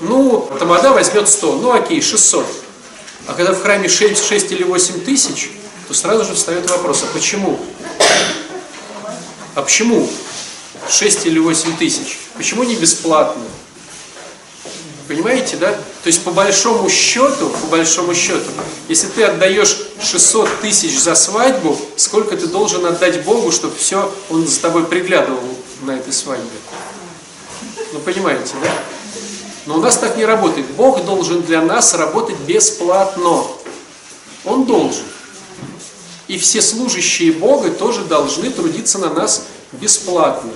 Ну, 0.02 0.50
тамада 0.60 0.92
возьмет 0.92 1.30
100, 1.30 1.56
ну, 1.56 1.72
окей, 1.72 2.02
600. 2.02 2.46
А 3.28 3.34
когда 3.34 3.54
в 3.54 3.62
храме 3.62 3.88
6, 3.88 4.28
6 4.28 4.52
или 4.52 4.64
8 4.64 5.00
тысяч, 5.00 5.52
то 5.88 5.94
сразу 5.94 6.26
же 6.26 6.34
встает 6.34 6.70
вопрос, 6.70 7.04
а 7.04 7.14
почему? 7.14 7.60
А 9.54 9.62
почему 9.62 10.08
6 10.90 11.26
или 11.26 11.40
8 11.40 11.78
тысяч? 11.78 12.20
Почему 12.36 12.64
не 12.64 12.76
бесплатно? 12.76 13.44
Понимаете, 15.08 15.58
да? 15.58 15.72
То 15.72 16.08
есть 16.08 16.24
по 16.24 16.32
большому 16.32 16.90
счету, 16.90 17.50
по 17.50 17.68
большому 17.68 18.16
счету, 18.16 18.50
если 18.88 19.08
ты 19.08 19.24
отдаешь 19.24 19.78
600 20.02 20.62
тысяч 20.62 21.00
за 21.00 21.14
свадьбу, 21.14 21.80
сколько 21.96 22.36
ты 22.36 22.48
должен 22.48 22.86
отдать 22.86 23.24
Богу, 23.24 23.52
чтобы 23.52 23.76
все, 23.76 24.12
он 24.30 24.48
за 24.48 24.62
тобой 24.62 24.86
приглядывал 24.86 25.44
на 25.84 25.92
этой 25.92 26.12
свадьбе? 26.12 26.46
Ну 27.94 28.00
понимаете, 28.00 28.54
да? 28.62 28.70
Но 29.68 29.76
у 29.76 29.80
нас 29.80 29.98
так 29.98 30.18
не 30.18 30.26
работает. 30.26 30.68
Бог 30.72 31.04
должен 31.06 31.42
для 31.44 31.62
нас 31.62 31.94
работать 31.94 32.38
бесплатно. 32.40 33.44
Он 34.44 34.66
должен. 34.66 35.06
И 36.28 36.38
все 36.40 36.62
служащие 36.62 37.34
Бога 37.34 37.70
тоже 37.72 38.04
должны 38.06 38.50
трудиться 38.50 38.98
на 38.98 39.10
нас 39.10 39.44
бесплатно. 39.74 40.52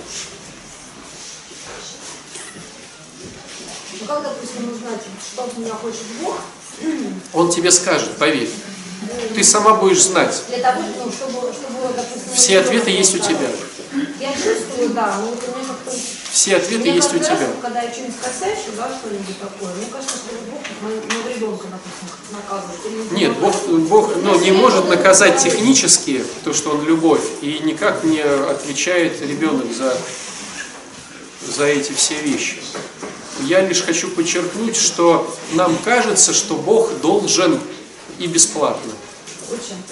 Ну 4.00 4.08
как, 4.08 4.24
допустим, 4.24 4.72
узнать, 4.72 5.02
что 5.32 5.44
от 5.44 5.58
меня 5.58 5.74
хочет 5.74 6.04
Бог? 6.22 6.38
Он 7.34 7.52
тебе 7.52 7.72
скажет, 7.72 8.18
поверь. 8.18 8.50
Ты 9.34 9.44
сама 9.44 9.76
будешь 9.76 10.02
знать. 10.02 10.42
Для 10.48 10.60
того, 10.60 10.82
ну, 10.82 11.12
чтобы, 11.12 11.54
чтобы, 11.54 11.94
допустим... 11.96 12.34
Все 12.34 12.60
ответы 12.60 12.90
есть 12.90 13.16
у 13.16 13.20
тебя. 13.20 13.50
Я 14.20 14.34
чувствую, 14.34 14.90
да, 14.90 15.18
но 15.18 15.28
у 15.28 15.32
меня 15.32 15.68
как-то... 15.68 15.92
Все 16.40 16.56
ответы 16.56 16.84
Мне 16.84 16.96
есть 16.96 17.14
у 17.14 17.18
раз, 17.18 17.28
тебя. 17.28 17.50
Когда 17.62 17.82
я 17.82 17.92
что-нибудь 17.92 18.16
косячу, 18.22 18.72
да, 18.78 18.90
что-нибудь 18.98 19.40
такое, 19.42 19.74
мне 19.74 19.88
кажется, 19.92 20.16
что 20.16 20.36
Бог 20.50 20.62
моего 20.82 21.30
ребенка, 21.36 21.68
допустим, 21.68 22.08
наказывает. 22.32 23.12
Нет, 23.12 23.38
Бог, 23.40 23.68
Бог 23.90 24.16
ну, 24.24 24.40
не 24.40 24.54
может 24.54 24.88
наказать 24.88 25.44
технически 25.44 26.24
то, 26.46 26.54
что 26.54 26.70
Он 26.70 26.86
любовь, 26.86 27.26
и 27.42 27.60
никак 27.66 28.06
не 28.06 28.22
отвечает 28.22 29.22
ребенок 29.22 29.66
за, 29.74 29.98
за 31.46 31.66
эти 31.66 31.92
все 31.92 32.16
вещи. 32.22 32.62
Я 33.42 33.60
лишь 33.60 33.82
хочу 33.82 34.10
подчеркнуть, 34.10 34.78
что 34.78 35.36
нам 35.56 35.78
кажется, 35.84 36.34
что 36.34 36.56
Бог 36.56 37.02
должен 37.02 37.60
и 38.18 38.28
бесплатно. 38.28 38.94
Очень. 39.52 39.84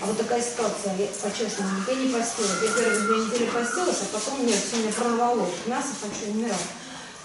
А 0.00 0.06
вот 0.06 0.18
такая 0.18 0.42
ситуация, 0.42 0.96
я 0.98 1.06
по-честному, 1.22 1.70
я 1.88 1.94
не 1.94 2.12
постилась. 2.12 2.62
Я 2.62 2.68
первые 2.68 3.00
две 3.00 3.16
недели 3.16 3.50
постилась, 3.50 4.02
а 4.02 4.06
потом 4.12 4.46
нет, 4.46 4.56
все 4.56 4.82
меня 4.82 4.92
прорвало. 4.92 5.46
Мясо 5.66 5.88
хочу, 6.00 6.32
умирать. 6.32 6.66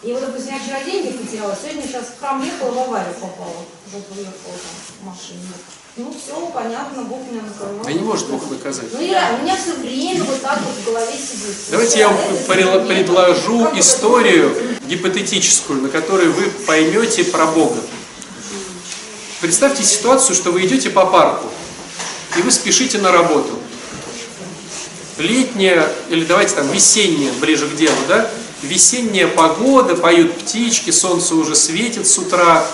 И 0.02 0.14
вот, 0.14 0.22
допустим, 0.22 0.54
я 0.54 0.60
вчера 0.60 0.84
деньги 0.84 1.18
потеряла, 1.18 1.58
сегодня 1.62 1.84
сейчас 1.84 2.06
в 2.06 2.20
храм 2.20 2.42
ехала, 2.42 2.72
в 2.72 2.80
аварию 2.80 3.14
попала. 3.16 3.66
Жопу 3.92 4.14
ехала 4.16 4.56
там 4.56 4.76
в 5.02 5.06
машине. 5.06 5.50
Ну 5.98 6.14
все, 6.14 6.40
понятно, 6.54 7.04
Бог 7.04 7.20
меня 7.30 7.42
накрывал. 7.42 7.84
Да 7.84 7.92
не 7.92 8.00
может 8.00 8.30
Бог 8.30 8.50
наказать. 8.50 8.86
Ну 8.94 9.02
я, 9.02 9.38
у 9.38 9.44
меня 9.44 9.58
все 9.58 9.74
время 9.74 10.24
вот 10.24 10.42
так 10.42 10.60
вот 10.62 10.74
в 10.74 10.86
голове 10.86 11.12
сидит. 11.12 11.56
Давайте 11.72 12.00
я 12.00 12.08
вам 12.08 12.18
Это 12.18 12.86
предложу 12.86 13.66
как 13.66 13.78
историю 13.78 14.56
гипотетическую, 14.88 15.82
на 15.82 15.90
которой 15.90 16.30
вы 16.30 16.50
поймете 16.66 17.26
про 17.26 17.48
Бога. 17.48 17.82
Представьте 19.42 19.84
ситуацию, 19.84 20.36
что 20.36 20.52
вы 20.52 20.66
идете 20.66 20.90
по 20.90 21.06
парку, 21.06 21.48
и 22.38 22.42
вы 22.42 22.52
спешите 22.52 22.98
на 23.00 23.12
работу. 23.12 23.58
Летняя, 25.18 25.92
или 26.10 26.24
давайте 26.24 26.56
там 26.56 26.70
весенняя, 26.72 27.34
ближе 27.34 27.68
к 27.68 27.76
делу, 27.76 27.98
да? 28.08 28.30
Весенняя 28.62 29.28
погода, 29.28 29.96
поют 29.96 30.38
птички, 30.38 30.92
солнце 30.92 31.36
уже 31.36 31.56
светит 31.56 32.08
с 32.08 32.18
утра, 32.18 32.66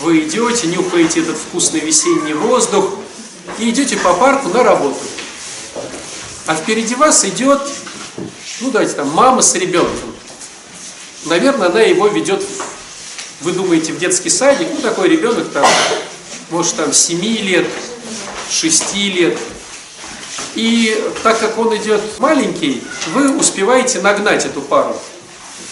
вы 0.00 0.20
идете, 0.20 0.66
нюхаете 0.68 1.20
этот 1.20 1.36
вкусный 1.36 1.80
весенний 1.80 2.34
воздух 2.34 2.94
и 3.58 3.70
идете 3.70 3.96
по 3.96 4.14
парку 4.14 4.48
на 4.48 4.62
работу. 4.62 4.98
А 6.46 6.54
впереди 6.54 6.94
вас 6.94 7.24
идет, 7.24 7.60
ну 8.60 8.70
давайте 8.70 8.94
там, 8.94 9.10
мама 9.10 9.42
с 9.42 9.54
ребенком. 9.54 10.12
Наверное, 11.26 11.68
она 11.68 11.82
его 11.82 12.08
ведет, 12.08 12.42
вы 13.42 13.52
думаете, 13.52 13.92
в 13.92 13.98
детский 13.98 14.30
садик, 14.30 14.66
ну 14.74 14.80
такой 14.80 15.08
ребенок 15.08 15.52
там, 15.52 15.66
может 16.50 16.74
там 16.76 16.92
7 16.92 17.20
лет, 17.20 17.68
6 18.52 18.94
лет. 18.96 19.38
И 20.54 21.02
так 21.22 21.40
как 21.40 21.58
он 21.58 21.74
идет 21.76 22.02
маленький, 22.18 22.82
вы 23.14 23.36
успеваете 23.36 24.00
нагнать 24.00 24.44
эту 24.44 24.60
пару. 24.60 24.94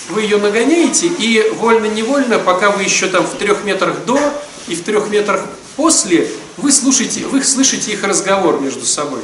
Вы 0.08 0.22
ее 0.22 0.38
нагоняете, 0.38 1.06
и 1.06 1.50
вольно-невольно, 1.56 2.38
пока 2.38 2.70
вы 2.70 2.82
еще 2.82 3.06
там 3.08 3.24
в 3.24 3.36
трех 3.36 3.64
метрах 3.64 4.04
до 4.06 4.18
и 4.66 4.74
в 4.74 4.82
трех 4.82 5.08
метрах 5.08 5.44
после, 5.76 6.28
вы 6.56 6.72
слушаете, 6.72 7.26
вы 7.26 7.44
слышите 7.44 7.92
их 7.92 8.02
разговор 8.02 8.60
между 8.60 8.84
собой. 8.84 9.20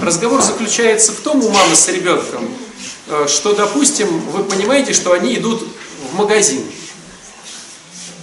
Разговор 0.00 0.42
заключается 0.42 1.12
в 1.12 1.16
том 1.16 1.44
у 1.44 1.48
мамы 1.50 1.76
с 1.76 1.88
ребенком, 1.88 2.48
э, 3.08 3.26
что, 3.28 3.54
допустим, 3.54 4.08
вы 4.30 4.44
понимаете, 4.44 4.92
что 4.92 5.12
они 5.12 5.34
идут 5.34 5.64
в 6.10 6.16
магазин. 6.16 6.64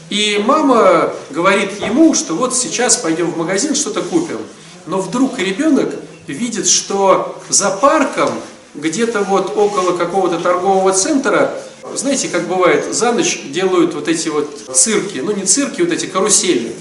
И 0.10 0.42
мама 0.46 1.14
говорит 1.30 1.82
ему, 1.82 2.14
что 2.14 2.34
вот 2.34 2.56
сейчас 2.56 2.98
пойдем 2.98 3.32
в 3.32 3.38
магазин, 3.38 3.76
что-то 3.76 4.02
купим. 4.02 4.40
Но 4.86 5.00
вдруг 5.00 5.38
ребенок 5.38 5.94
видит, 6.28 6.68
что 6.68 7.42
за 7.50 7.70
парком, 7.72 8.30
где-то 8.74 9.24
вот 9.24 9.58
около 9.58 9.98
какого-то 9.98 10.40
торгового 10.40 10.94
центра, 10.94 11.54
знаете, 11.96 12.28
как 12.30 12.48
бывает, 12.48 12.94
за 12.94 13.12
ночь 13.12 13.42
делают 13.50 13.94
вот 13.96 14.08
эти 14.08 14.30
вот 14.30 14.70
цирки, 14.74 15.20
ну 15.20 15.32
не 15.32 15.44
цирки, 15.44 15.82
вот 15.82 15.92
эти 15.92 16.06
карусели. 16.06 16.74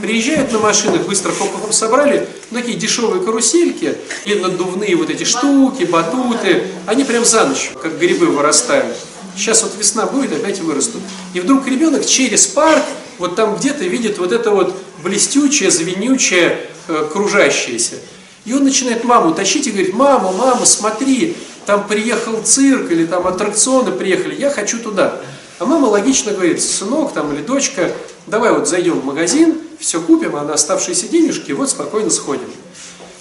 Приезжают 0.00 0.50
на 0.52 0.58
машинах, 0.58 1.02
быстро 1.02 1.30
хоп-хоп 1.30 1.72
собрали, 1.72 2.28
ну, 2.50 2.58
такие 2.58 2.76
дешевые 2.76 3.22
карусельки, 3.22 3.96
и 4.24 4.34
надувные 4.34 4.96
вот 4.96 5.10
эти 5.10 5.24
штуки, 5.24 5.84
батуты, 5.84 6.64
они 6.86 7.04
прям 7.04 7.24
за 7.24 7.44
ночь, 7.44 7.70
как 7.80 7.98
грибы 7.98 8.26
вырастают. 8.26 8.96
Сейчас 9.36 9.62
вот 9.62 9.72
весна 9.78 10.06
будет, 10.06 10.32
опять 10.32 10.60
вырастут. 10.60 11.00
И 11.34 11.40
вдруг 11.40 11.66
ребенок 11.66 12.04
через 12.06 12.46
парк, 12.46 12.82
вот 13.18 13.36
там 13.36 13.56
где-то 13.56 13.84
видит 13.84 14.18
вот 14.18 14.32
это 14.32 14.50
вот 14.50 14.74
блестючее, 15.02 15.70
звенючее, 15.70 16.66
э, 16.88 17.08
кружащееся. 17.12 17.96
И 18.44 18.52
он 18.52 18.64
начинает 18.64 19.04
маму 19.04 19.34
тащить 19.34 19.66
и 19.66 19.70
говорит, 19.70 19.94
мама, 19.94 20.32
мама, 20.32 20.66
смотри, 20.66 21.36
там 21.66 21.86
приехал 21.86 22.42
цирк 22.42 22.90
или 22.90 23.06
там 23.06 23.26
аттракционы 23.26 23.92
приехали, 23.92 24.34
я 24.34 24.50
хочу 24.50 24.78
туда. 24.78 25.20
А 25.58 25.64
мама 25.64 25.86
логично 25.86 26.32
говорит, 26.32 26.60
сынок 26.60 27.12
там 27.12 27.32
или 27.32 27.42
дочка, 27.42 27.92
давай 28.26 28.52
вот 28.52 28.68
зайдем 28.68 29.00
в 29.00 29.04
магазин, 29.04 29.58
все 29.78 30.00
купим, 30.00 30.34
а 30.34 30.42
на 30.42 30.54
оставшиеся 30.54 31.08
денежки 31.08 31.52
вот 31.52 31.70
спокойно 31.70 32.10
сходим. 32.10 32.50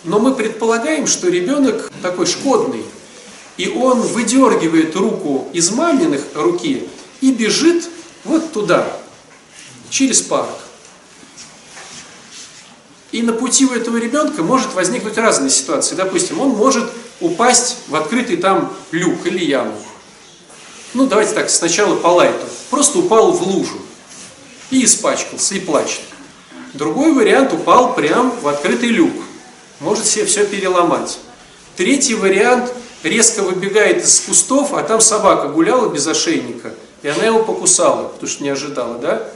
Но 0.03 0.19
мы 0.19 0.33
предполагаем, 0.33 1.05
что 1.05 1.29
ребенок 1.29 1.91
такой 2.01 2.25
шкодный, 2.25 2.83
и 3.61 3.67
он 3.67 4.01
выдергивает 4.01 4.95
руку 4.95 5.47
из 5.53 5.69
маминых 5.69 6.23
руки 6.33 6.87
и 7.21 7.31
бежит 7.31 7.87
вот 8.23 8.51
туда, 8.51 8.91
через 9.91 10.19
парк. 10.19 10.49
И 13.11 13.21
на 13.21 13.33
пути 13.33 13.67
у 13.67 13.71
этого 13.71 13.97
ребенка 13.97 14.41
может 14.41 14.73
возникнуть 14.73 15.15
разные 15.15 15.51
ситуации. 15.51 15.93
Допустим, 15.93 16.41
он 16.41 16.49
может 16.49 16.89
упасть 17.19 17.77
в 17.87 17.95
открытый 17.95 18.37
там 18.37 18.73
люк 18.89 19.27
или 19.27 19.45
яму. 19.45 19.77
Ну, 20.95 21.05
давайте 21.05 21.33
так, 21.33 21.51
сначала 21.51 21.95
по 21.95 22.07
лайту. 22.07 22.47
Просто 22.71 22.97
упал 22.97 23.31
в 23.31 23.43
лужу 23.43 23.79
и 24.71 24.83
испачкался, 24.85 25.53
и 25.53 25.59
плачет. 25.59 26.01
Другой 26.73 27.13
вариант 27.13 27.53
упал 27.53 27.93
прям 27.93 28.31
в 28.41 28.47
открытый 28.47 28.89
люк. 28.89 29.13
Может 29.81 30.07
себе 30.07 30.25
все 30.25 30.47
переломать. 30.47 31.19
Третий 31.77 32.15
вариант 32.15 32.73
резко 33.03 33.41
выбегает 33.41 34.03
из 34.03 34.19
кустов, 34.21 34.73
а 34.73 34.83
там 34.83 35.01
собака 35.01 35.47
гуляла 35.47 35.89
без 35.89 36.07
ошейника, 36.07 36.73
и 37.01 37.07
она 37.07 37.25
его 37.25 37.43
покусала, 37.43 38.07
потому 38.09 38.29
что 38.29 38.43
не 38.43 38.49
ожидала, 38.49 38.97
да? 38.97 39.27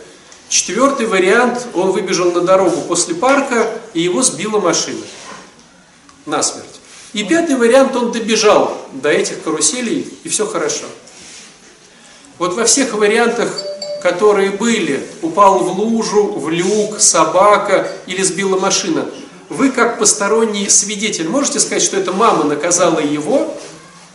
Четвертый 0.49 1.07
вариант, 1.07 1.67
он 1.73 1.91
выбежал 1.91 2.31
на 2.31 2.41
дорогу 2.41 2.81
после 2.81 3.15
парка, 3.15 3.67
и 3.93 4.01
его 4.01 4.21
сбила 4.21 4.59
машина. 4.59 5.01
Насмерть. 6.25 6.65
И 7.13 7.23
пятый 7.23 7.55
вариант, 7.55 7.95
он 7.95 8.11
добежал 8.11 8.77
до 8.93 9.09
этих 9.09 9.41
каруселей, 9.41 10.07
и 10.23 10.29
все 10.29 10.45
хорошо. 10.45 10.85
Вот 12.37 12.53
во 12.53 12.65
всех 12.65 12.93
вариантах, 12.93 13.49
которые 14.03 14.51
были, 14.51 15.03
упал 15.21 15.59
в 15.59 15.79
лужу, 15.79 16.33
в 16.33 16.49
люк, 16.49 16.99
собака 16.99 17.87
или 18.05 18.21
сбила 18.21 18.59
машина, 18.59 19.09
вы 19.49 19.71
как 19.71 19.99
посторонний 19.99 20.69
свидетель 20.69 21.29
можете 21.29 21.59
сказать, 21.59 21.83
что 21.83 21.97
эта 21.97 22.11
мама 22.11 22.43
наказала 22.43 22.99
его 22.99 23.55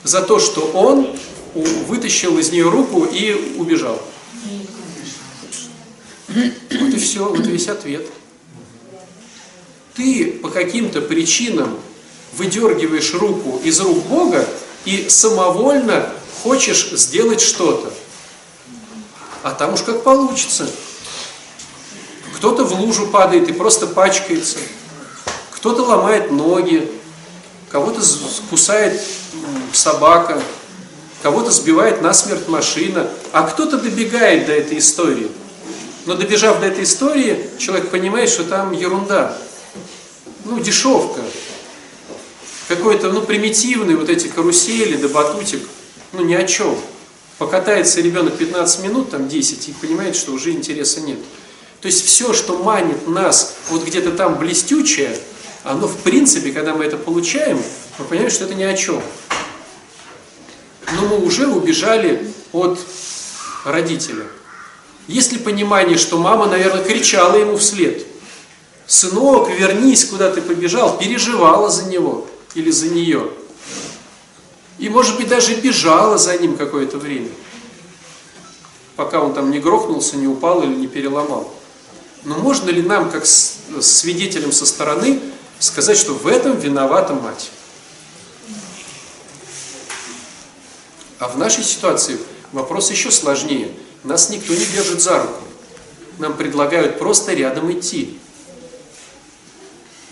за 0.03 0.23
то, 0.23 0.39
что 0.39 0.63
он 0.75 1.17
вытащил 1.55 2.39
из 2.39 2.51
нее 2.51 2.69
руку 2.69 3.05
и 3.05 3.55
убежал? 3.59 4.01
Вот 6.29 6.95
и 6.95 6.99
все, 6.99 7.29
вот 7.29 7.41
и 7.41 7.51
весь 7.51 7.69
ответ. 7.69 8.07
Ты 9.95 10.33
по 10.43 10.49
каким-то 10.49 11.01
причинам 11.01 11.79
выдергиваешь 12.35 13.13
руку 13.15 13.61
из 13.65 13.81
рук 13.81 14.05
Бога 14.05 14.49
и 14.85 15.09
самовольно 15.09 16.13
хочешь 16.43 16.91
сделать 16.93 17.41
что-то. 17.41 17.93
А 19.43 19.53
там 19.53 19.75
уж 19.75 19.83
как 19.83 20.03
получится. 20.05 20.71
Кто-то 22.37 22.65
в 22.65 22.81
лужу 22.81 23.09
падает 23.09 23.49
и 23.49 23.53
просто 23.53 23.87
пачкается. 23.87 24.59
Кто-то 25.61 25.83
ломает 25.83 26.31
ноги, 26.31 26.91
кого-то 27.69 28.01
кусает 28.49 28.99
собака, 29.75 30.43
кого-то 31.23 31.51
сбивает 31.51 32.01
насмерть 32.01 32.49
машина, 32.49 33.11
а 33.33 33.43
кто-то 33.43 33.77
добегает 33.77 34.47
до 34.47 34.53
этой 34.53 34.79
истории. 34.79 35.31
Но 36.07 36.15
добежав 36.15 36.61
до 36.61 36.67
этой 36.67 36.85
истории, 36.85 37.51
человек 37.59 37.91
понимает, 37.91 38.31
что 38.31 38.45
там 38.45 38.73
ерунда. 38.73 39.37
Ну, 40.47 40.59
дешевка. 40.59 41.21
Какой-то, 42.69 43.13
ну, 43.13 43.21
примитивный 43.21 43.97
вот 43.97 44.09
эти 44.09 44.29
карусели, 44.29 44.97
да 44.97 45.09
батутик, 45.09 45.61
ну, 46.13 46.25
ни 46.25 46.33
о 46.33 46.47
чем. 46.47 46.75
Покатается 47.37 48.01
ребенок 48.01 48.39
15 48.39 48.83
минут, 48.83 49.11
там 49.11 49.29
10, 49.29 49.69
и 49.69 49.73
понимает, 49.73 50.17
что 50.17 50.33
уже 50.33 50.53
интереса 50.53 51.03
нет. 51.03 51.19
То 51.83 51.87
есть 51.87 52.07
все, 52.07 52.33
что 52.33 52.57
манит 52.63 53.07
нас 53.09 53.57
вот 53.69 53.85
где-то 53.85 54.13
там 54.13 54.39
блестючее, 54.39 55.15
оно 55.63 55.87
в 55.87 55.99
принципе, 55.99 56.53
когда 56.53 56.75
мы 56.75 56.85
это 56.85 56.97
получаем, 56.97 57.63
мы 57.99 58.05
понимаем, 58.05 58.31
что 58.31 58.45
это 58.45 58.55
ни 58.55 58.63
о 58.63 58.77
чем. 58.77 59.03
Но 60.95 61.03
мы 61.03 61.19
уже 61.19 61.47
убежали 61.47 62.33
от 62.53 62.79
родителя. 63.65 64.27
Есть 65.07 65.33
ли 65.33 65.39
понимание, 65.39 65.99
что 65.99 66.19
мама, 66.19 66.47
наверное, 66.47 66.85
кричала 66.85 67.37
ему 67.37 67.57
вслед? 67.57 68.07
Сынок, 68.87 69.51
вернись, 69.51 70.05
куда 70.05 70.31
ты 70.31 70.41
побежал, 70.41 70.99
переживала 70.99 71.69
за 71.69 71.85
него 71.85 72.27
или 72.55 72.71
за 72.71 72.89
нее. 72.89 73.31
И, 74.79 74.89
может 74.89 75.17
быть, 75.17 75.29
даже 75.29 75.55
бежала 75.57 76.17
за 76.17 76.37
ним 76.39 76.57
какое-то 76.57 76.97
время, 76.97 77.29
пока 78.97 79.21
он 79.21 79.35
там 79.35 79.51
не 79.51 79.61
грохнулся, 79.61 80.17
не 80.17 80.27
упал 80.27 80.63
или 80.63 80.75
не 80.75 80.87
переломал. 80.87 81.53
Но 82.25 82.37
можно 82.37 82.71
ли 82.71 82.83
нам, 82.83 83.11
как 83.11 83.27
свидетелям 83.27 84.53
со 84.53 84.65
стороны, 84.65 85.21
сказать, 85.61 85.97
что 85.97 86.15
в 86.15 86.27
этом 86.27 86.59
виновата 86.59 87.15
мать? 87.15 87.51
А 91.19 91.29
в 91.29 91.37
нашей 91.39 91.63
ситуации 91.63 92.19
вопрос 92.53 92.91
еще 92.91 93.11
сложнее. 93.11 93.73
Нас 94.03 94.31
никто 94.31 94.55
не 94.55 94.65
держит 94.65 95.01
за 95.01 95.23
руку. 95.23 95.45
Нам 96.19 96.37
предлагают 96.37 96.99
просто 96.99 97.35
рядом 97.35 97.71
идти. 97.71 98.19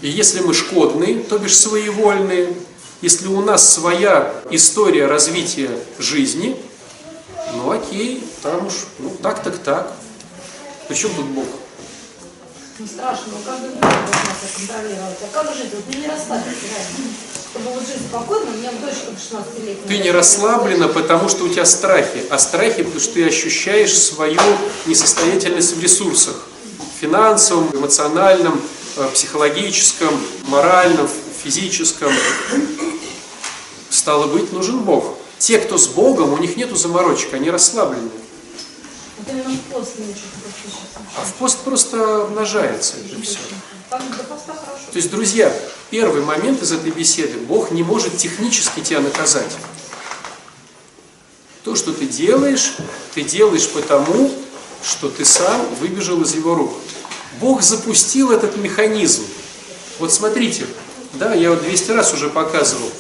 И 0.01 0.09
если 0.09 0.41
мы 0.41 0.55
шкодные, 0.55 1.21
то 1.21 1.39
бишь 1.39 1.57
своевольные, 1.57 2.55
если 3.01 3.27
у 3.29 3.41
нас 3.41 3.73
своя 3.73 4.35
история 4.51 5.07
развития 5.07 5.71
жизни, 5.99 6.57
ну 7.55 7.71
окей, 7.71 8.23
там 8.43 8.67
уж, 8.67 8.75
ну 8.99 9.11
так 9.23 9.43
так 9.43 9.59
так. 9.59 9.93
Причем 10.89 11.11
тут 11.15 11.27
Бог? 11.27 11.47
Не 12.79 12.87
страшно, 12.87 13.25
но 13.33 13.39
каждый 13.45 13.71
день 13.71 13.81
должна 13.81 13.99
себя 14.07 14.57
контролировать. 14.57 15.19
А 15.21 15.29
как 15.33 15.57
жить? 15.57 15.71
Вот 15.75 15.87
мне 15.89 16.03
не 16.03 16.07
расслабиться. 16.07 16.51
Чтобы 17.51 17.71
вот 17.71 17.83
жить 17.83 18.03
спокойно, 18.09 18.53
у 18.53 18.57
меня 18.57 18.71
дочка 18.71 19.21
16 19.21 19.65
лет. 19.65 19.87
Ты 19.89 19.99
не 19.99 20.13
расслаблена, 20.13 20.87
потому 20.87 21.29
что 21.29 21.45
у 21.45 21.49
тебя 21.49 21.65
страхи. 21.65 22.25
А 22.31 22.39
страхи, 22.39 22.85
потому 22.85 23.01
что 23.01 23.15
ты 23.15 23.27
ощущаешь 23.27 23.99
свою 23.99 24.41
несостоятельность 24.87 25.75
в 25.75 25.83
ресурсах. 25.83 26.37
Финансовом, 27.01 27.69
эмоциональном, 27.75 28.61
э, 28.97 29.09
психологическом, 29.13 30.17
моральном, 30.47 31.09
физическом. 31.43 32.13
Стало 33.91 34.29
быть, 34.29 34.53
нужен 34.53 34.79
Бог. 34.85 35.17
Те, 35.39 35.59
кто 35.59 35.79
с 35.79 35.89
Богом, 35.89 36.33
у 36.33 36.39
них 36.39 36.57
нету 36.57 36.77
заморочек, 36.77 37.35
они 37.35 37.51
расслаблены. 37.51 38.11
Именно 39.29 39.51
в 39.51 39.61
пост 39.73 39.99
не 39.99 40.07
очень 40.07 40.23
А 41.17 41.25
в 41.25 41.35
пост 41.35 41.59
просто 41.59 42.25
умножается 42.25 42.95
это 42.97 43.21
все. 43.21 43.39
То 43.91 44.97
есть, 44.97 45.11
друзья, 45.11 45.53
первый 45.91 46.23
момент 46.23 46.63
из 46.63 46.73
этой 46.73 46.91
беседы, 46.91 47.39
Бог 47.39 47.71
не 47.71 47.83
может 47.83 48.17
технически 48.17 48.81
тебя 48.81 49.01
наказать. 49.01 49.57
То, 51.65 51.75
что 51.75 51.93
ты 51.93 52.07
делаешь, 52.07 52.77
ты 53.15 53.23
делаешь 53.23 53.69
потому, 53.69 54.33
что 54.83 55.11
ты 55.11 55.25
сам 55.25 55.75
выбежал 55.77 56.23
из 56.23 56.35
его 56.35 56.55
рук. 56.55 56.73
Бог 57.41 57.63
запустил 57.63 58.31
этот 58.31 58.57
механизм. 58.57 59.25
Вот 59.99 60.13
смотрите, 60.13 60.67
да, 61.15 61.35
я 61.35 61.51
вот 61.51 61.63
200 61.63 61.91
раз 61.91 62.15
уже 62.15 62.31
показывал. 62.31 62.91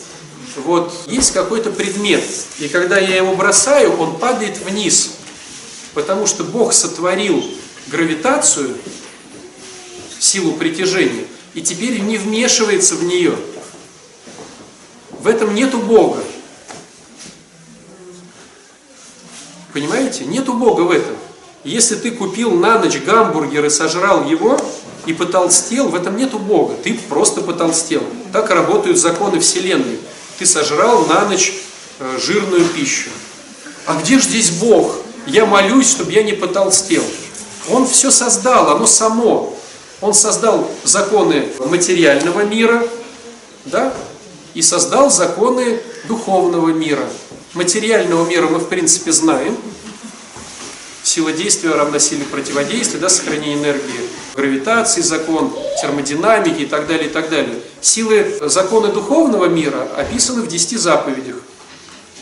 Вот 0.56 0.92
есть 1.06 1.32
какой-то 1.32 1.70
предмет, 1.70 2.24
и 2.58 2.68
когда 2.68 2.98
я 2.98 3.16
его 3.16 3.34
бросаю, 3.36 3.96
он 3.96 4.18
падает 4.18 4.58
вниз. 4.58 5.10
Потому 5.94 6.27
что 6.27 6.44
Бог 6.44 6.72
сотворил 6.72 7.44
гравитацию, 7.88 8.77
силу 10.18 10.53
притяжения, 10.53 11.24
и 11.55 11.62
теперь 11.62 12.01
не 12.01 12.18
вмешивается 12.18 12.94
в 12.94 13.05
нее. 13.05 13.37
В 15.11 15.27
этом 15.27 15.55
нету 15.55 15.79
Бога. 15.79 16.22
Понимаете? 19.72 20.24
Нету 20.24 20.55
Бога 20.55 20.83
в 20.83 20.90
этом. 20.90 21.16
Если 21.64 21.96
ты 21.96 22.11
купил 22.12 22.53
на 22.53 22.79
ночь 22.79 22.98
гамбургер 22.98 23.64
и 23.66 23.70
сожрал 23.70 24.29
его, 24.29 24.59
и 25.07 25.12
потолстел, 25.12 25.88
в 25.88 25.94
этом 25.94 26.16
нету 26.16 26.38
Бога. 26.38 26.74
Ты 26.83 26.94
просто 27.09 27.40
потолстел. 27.40 28.03
Так 28.33 28.51
работают 28.51 28.98
законы 28.98 29.40
Вселенной. 29.40 29.98
Ты 30.38 30.46
сожрал 30.46 31.07
на 31.07 31.24
ночь 31.24 31.55
э, 31.98 32.18
жирную 32.20 32.64
пищу. 32.64 33.11
А 33.87 33.94
где 34.01 34.18
же 34.18 34.24
здесь 34.24 34.51
Бог? 34.51 34.96
Я 35.28 35.44
молюсь, 35.44 35.90
чтобы 35.90 36.10
я 36.12 36.22
не 36.22 36.32
потолстел. 36.32 37.04
Он 37.68 37.86
все 37.86 38.10
создал, 38.10 38.70
оно 38.70 38.86
само. 38.86 39.54
Он 40.00 40.14
создал 40.14 40.70
законы 40.84 41.48
материального 41.58 42.44
мира, 42.44 42.82
да, 43.66 43.92
и 44.54 44.62
создал 44.62 45.10
законы 45.10 45.80
духовного 46.04 46.68
мира. 46.68 47.06
Материального 47.52 48.26
мира 48.26 48.46
мы, 48.46 48.58
в 48.58 48.68
принципе, 48.68 49.12
знаем. 49.12 49.54
Сила 51.02 51.32
действия 51.32 51.72
равна 51.72 51.98
силе 51.98 52.24
противодействия, 52.24 52.98
да, 52.98 53.10
сохранение 53.10 53.58
энергии, 53.58 54.00
гравитации 54.34 55.02
закон, 55.02 55.52
термодинамики 55.82 56.62
и 56.62 56.66
так 56.66 56.86
далее, 56.86 57.08
и 57.08 57.12
так 57.12 57.28
далее. 57.28 57.60
Силы, 57.82 58.38
законы 58.44 58.88
духовного 58.88 59.44
мира 59.44 59.88
описаны 59.94 60.40
в 60.40 60.48
десяти 60.48 60.78
заповедях. 60.78 61.36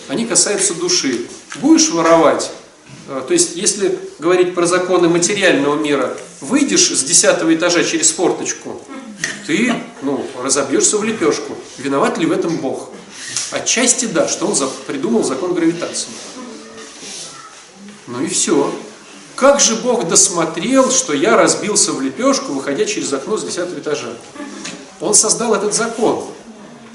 Они 0.09 0.27
касаются 0.27 0.75
души. 0.75 1.27
Будешь 1.61 1.91
воровать, 1.91 2.51
Э, 2.51 2.66
то 3.07 3.33
есть, 3.33 3.57
если 3.57 3.99
говорить 4.19 4.55
про 4.55 4.67
законы 4.67 5.09
материального 5.09 5.77
мира, 5.77 6.17
выйдешь 6.41 6.91
с 6.91 7.05
десятого 7.05 7.55
этажа 7.55 7.85
через 7.85 8.11
форточку, 8.11 8.81
ты 9.47 9.75
ну, 10.03 10.27
разобьешься 10.43 10.99
в 10.99 11.05
лепешку. 11.05 11.57
Виноват 11.79 12.19
ли 12.19 12.27
в 12.27 12.33
этом 12.33 12.57
Бог? 12.57 12.91
Отчасти 13.53 14.07
да, 14.07 14.27
что 14.27 14.47
он 14.47 14.57
придумал 14.87 15.23
закон 15.23 15.55
гравитации. 15.55 16.09
Ну 18.09 18.23
и 18.23 18.29
все. 18.29 18.75
Как 19.37 19.61
же 19.61 19.77
Бог 19.77 20.09
досмотрел, 20.09 20.91
что 20.91 21.13
я 21.13 21.37
разбился 21.37 21.93
в 21.93 22.01
лепешку, 22.01 22.53
выходя 22.53 22.85
через 22.87 23.13
окно 23.13 23.37
с 23.37 23.45
десятого 23.45 23.79
этажа? 23.79 24.09
Он 25.01 25.15
создал 25.15 25.55
этот 25.55 25.75
закон. 25.75 26.25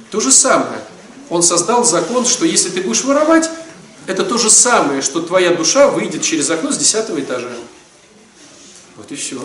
То 0.10 0.19
же 0.19 0.32
самое. 0.32 0.82
Он 1.30 1.43
создал 1.43 1.86
закон, 1.86 2.26
что 2.26 2.45
если 2.45 2.69
ты 2.69 2.82
будешь 2.82 3.04
воровать, 3.04 3.50
это 4.08 4.24
то 4.26 4.38
же 4.38 4.50
самое, 4.50 5.02
что 5.02 5.22
твоя 5.22 5.54
душа 5.54 5.88
выйдет 5.88 6.24
через 6.24 6.50
окно 6.50 6.72
с 6.72 6.78
десятого 6.78 7.20
этажа. 7.20 7.50
Вот 8.98 9.12
и 9.12 9.16
все. 9.16 9.40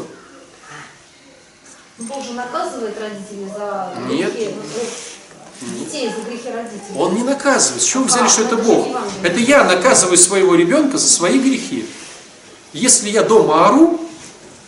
Бог 1.99 2.25
же 2.25 2.33
наказывает 2.33 2.95
родителей 3.01 3.49
за 3.57 3.95
Нет. 4.11 4.35
грехи, 4.35 4.55
детей 5.62 6.11
за 6.14 6.29
грехи 6.31 6.51
родителей. 6.51 6.97
Он 6.99 7.14
не 7.14 7.23
наказывает. 7.23 7.83
С 7.83 7.87
чего 7.87 8.03
вы 8.03 8.09
взяли, 8.09 8.25
А, 8.25 8.29
что 8.29 8.42
это 8.42 8.55
это 8.57 8.64
Бог? 8.64 8.88
Это 9.23 9.38
я 9.38 9.64
наказываю 9.64 10.19
своего 10.19 10.55
ребенка 10.55 10.99
за 10.99 11.09
свои 11.09 11.38
грехи. 11.38 11.87
Если 12.73 13.09
я 13.09 13.23
дома 13.23 13.66
ору, 13.69 14.01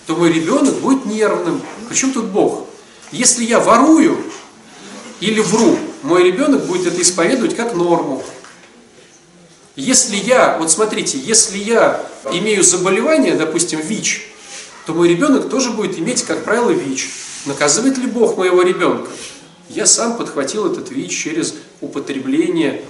то 0.07 0.17
мой 0.17 0.33
ребенок 0.33 0.77
будет 0.77 1.05
нервным. 1.05 1.61
Причем 1.89 2.13
тут 2.13 2.27
Бог? 2.27 2.67
Если 3.13 3.45
я 3.45 3.61
ворую 3.61 4.25
или 5.21 5.41
вру, 5.41 5.79
мой 6.03 6.23
ребенок 6.23 6.65
будет 6.67 6.87
это 6.87 7.03
исповедовать 7.03 7.57
как 7.57 7.75
норму. 7.75 8.23
Если 9.79 10.17
я, 10.17 10.59
вот 10.59 10.73
смотрите, 10.73 11.19
если 11.19 11.57
я 11.57 12.05
имею 12.33 12.65
заболевание, 12.65 13.35
допустим, 13.35 13.81
ВИЧ, 13.81 14.23
то 14.87 14.93
мой 14.93 15.09
ребенок 15.09 15.49
тоже 15.49 15.71
будет 15.71 15.97
иметь, 16.01 16.25
как 16.25 16.43
правило, 16.43 16.71
ВИЧ. 16.71 17.11
Наказывает 17.47 17.97
ли 17.97 18.09
Бог 18.09 18.37
моего 18.37 18.63
ребенка? 18.63 19.09
Я 19.69 19.87
сам 19.87 20.17
подхватил 20.17 20.67
этот 20.67 20.91
ВИЧ 20.91 21.17
через 21.17 21.55
употребление, 21.81 22.85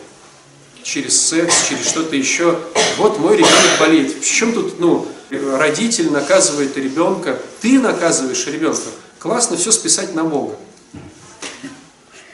через 0.83 1.20
секс, 1.20 1.68
через 1.68 1.87
что-то 1.87 2.16
еще. 2.16 2.59
Вот 2.96 3.18
мой 3.18 3.37
ребенок 3.37 3.79
болеет. 3.79 4.24
В 4.24 4.24
чем 4.24 4.55
тут, 4.55 4.81
ну, 4.81 5.07
родитель 5.29 6.11
наказывает 6.11 6.74
ребенка, 6.79 7.38
ты 7.61 7.79
наказываешь 7.79 8.46
ребенка. 8.46 8.81
Классно 9.18 9.59
все 9.59 9.72
списать 9.72 10.14
на 10.14 10.24
Бога. 10.24 10.57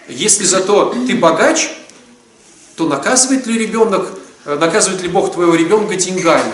Если 0.07 0.45
зато 0.45 0.95
ты 1.09 1.17
богач, 1.17 1.71
то 2.77 2.87
наказывает 2.87 3.49
ли 3.49 3.59
ребенок, 3.59 4.21
наказывает 4.45 5.03
ли 5.03 5.09
Бог 5.09 5.33
твоего 5.33 5.55
ребенка 5.55 5.97
деньгами? 5.97 6.53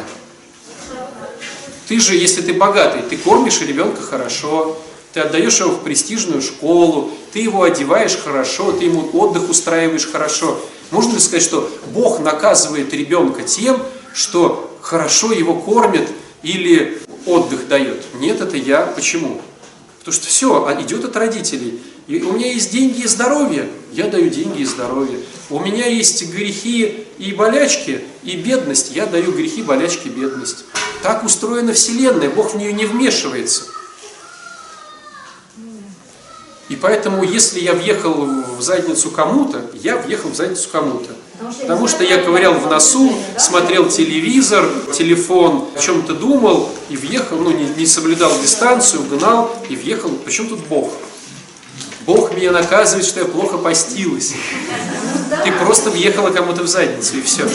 Ты 1.89 1.99
же, 2.01 2.15
если 2.15 2.41
ты 2.41 2.53
богатый, 2.53 3.03
ты 3.03 3.17
кормишь 3.17 3.61
ребенка 3.63 4.01
хорошо, 4.01 4.79
ты 5.13 5.21
отдаешь 5.21 5.59
его 5.59 5.71
в 5.71 5.83
престижную 5.83 6.41
школу, 6.41 7.11
ты 7.33 7.41
его 7.41 7.65
одеваешь 7.65 8.17
хорошо, 8.17 8.71
ты 8.73 8.85
ему 8.85 9.11
отдых 9.13 9.51
устраиваешь 9.51 10.07
хорошо. 10.07 10.61
Можно 10.93 11.15
ли 11.15 11.21
сказать, 11.21 11.43
что 11.43 11.69
Бог 11.93 12.21
наказывает 12.21 12.93
ребенка 12.93 13.43
тем, 13.43 13.83
что 14.15 14.79
хорошо 14.81 15.33
его 15.33 15.55
кормят 15.55 16.09
или 16.43 17.03
отдых 17.27 17.67
дает? 17.67 18.05
Нет, 18.21 18.41
это 18.41 18.57
я. 18.57 18.83
Почему? 18.83 19.41
Потому 20.01 20.15
что 20.15 20.27
все 20.27 20.67
а 20.67 20.83
идет 20.83 21.05
от 21.05 21.15
родителей. 21.15 21.81
И 22.07 22.23
у 22.23 22.33
меня 22.33 22.51
есть 22.51 22.73
деньги 22.73 23.03
и 23.03 23.07
здоровье, 23.07 23.69
я 23.93 24.09
даю 24.09 24.31
деньги 24.31 24.63
и 24.63 24.65
здоровье. 24.65 25.21
У 25.51 25.61
меня 25.61 25.87
есть 25.87 26.33
грехи 26.33 27.07
и 27.19 27.33
болячки, 27.33 28.03
и 28.25 28.37
бедность, 28.37 28.93
я 28.95 29.07
даю 29.07 29.33
грехи, 29.33 29.63
болячки, 29.63 30.09
бедность. 30.09 30.65
Так 31.03 31.25
устроена 31.25 31.73
Вселенная, 31.75 32.31
Бог 32.31 32.55
в 32.55 32.57
нее 32.57 32.73
не 32.73 32.87
вмешивается. 32.87 33.65
И 36.69 36.77
поэтому, 36.77 37.23
если 37.23 37.61
я 37.61 37.75
въехал 37.75 38.27
в 38.57 38.63
задницу 38.63 39.11
кому-то, 39.11 39.71
я 39.75 39.97
въехал 39.97 40.31
в 40.31 40.37
задницу 40.37 40.69
кому-то. 40.71 41.15
Потому 41.63 41.89
что 41.89 42.05
я 42.05 42.23
ковырял 42.23 42.55
в 42.55 42.67
носу, 42.67 43.13
смотрел 43.39 43.89
телевизор, 43.89 44.69
телефон, 44.93 45.69
о 45.75 45.81
чем-то 45.81 46.13
думал 46.13 46.69
и 46.91 46.97
въехал, 46.97 47.39
ну 47.39 47.51
не, 47.51 47.65
не 47.77 47.87
соблюдал 47.87 48.31
дистанцию, 48.41 49.05
гнал 49.05 49.51
и 49.71 49.77
въехал. 49.77 50.11
Причем 50.25 50.49
тут 50.49 50.61
Бог? 50.67 50.93
Бог 52.05 52.35
меня 52.35 52.51
наказывает, 52.51 53.07
что 53.07 53.21
я 53.21 53.27
плохо 53.27 53.57
постилась. 53.57 54.35
Ты 55.45 55.53
просто 55.53 55.91
въехала 55.91 56.31
кому-то 56.31 56.63
в 56.63 56.67
задницу 56.67 57.17
и 57.17 57.23
все. 57.23 57.49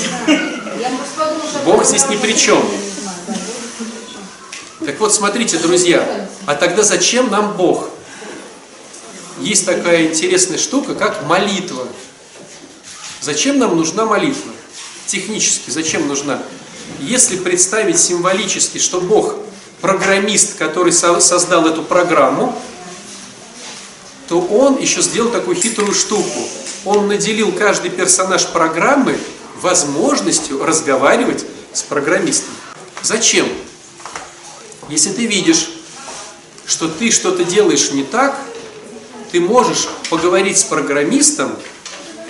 Бог 1.63 1.85
здесь 1.85 2.07
ни 2.09 2.15
при 2.15 2.33
чем. 2.33 2.63
Так 4.83 4.99
вот, 4.99 5.13
смотрите, 5.13 5.57
друзья, 5.57 6.27
а 6.45 6.55
тогда 6.55 6.83
зачем 6.83 7.29
нам 7.29 7.55
Бог? 7.57 7.89
Есть 9.39 9.65
такая 9.65 10.07
интересная 10.07 10.57
штука, 10.57 10.95
как 10.95 11.27
молитва. 11.27 11.87
Зачем 13.21 13.57
нам 13.59 13.75
нужна 13.75 14.05
молитва? 14.05 14.51
Технически, 15.07 15.69
зачем 15.69 16.07
нужна? 16.07 16.41
Если 16.99 17.37
представить 17.37 17.99
символически, 17.99 18.77
что 18.77 19.01
Бог 19.01 19.35
программист, 19.81 20.57
который 20.57 20.91
создал 20.91 21.67
эту 21.67 21.83
программу, 21.83 22.59
то 24.27 24.39
он 24.39 24.79
еще 24.79 25.01
сделал 25.01 25.29
такую 25.29 25.55
хитрую 25.55 25.93
штуку. 25.93 26.47
Он 26.85 27.07
наделил 27.07 27.51
каждый 27.51 27.91
персонаж 27.91 28.47
программы 28.47 29.19
возможностью 29.61 30.63
разговаривать 30.63 31.45
с 31.73 31.83
программистом. 31.83 32.53
Зачем? 33.01 33.47
Если 34.89 35.11
ты 35.11 35.25
видишь, 35.25 35.69
что 36.65 36.87
ты 36.87 37.11
что-то 37.11 37.43
делаешь 37.43 37.91
не 37.91 38.03
так, 38.03 38.39
ты 39.31 39.39
можешь 39.39 39.87
поговорить 40.09 40.57
с 40.57 40.63
программистом, 40.63 41.55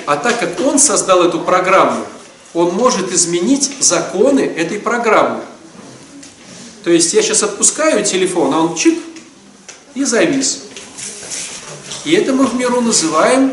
а 0.06 0.18
так 0.18 0.40
как 0.40 0.60
он 0.62 0.80
создал 0.80 1.24
эту 1.24 1.40
программу, 1.40 2.06
он 2.54 2.74
может 2.74 3.12
изменить 3.12 3.72
законы 3.80 4.42
этой 4.42 4.80
программы. 4.80 5.42
То 6.84 6.92
есть 6.92 7.14
я 7.14 7.22
сейчас 7.22 7.44
отпускаю 7.44 8.04
телефон, 8.04 8.54
а 8.54 8.62
он 8.62 8.76
чик 8.76 9.00
и 9.96 10.04
завис. 10.04 10.62
И 12.06 12.14
это 12.14 12.34
мы 12.34 12.46
в 12.46 12.56
миру 12.56 12.82
называем 12.82 13.52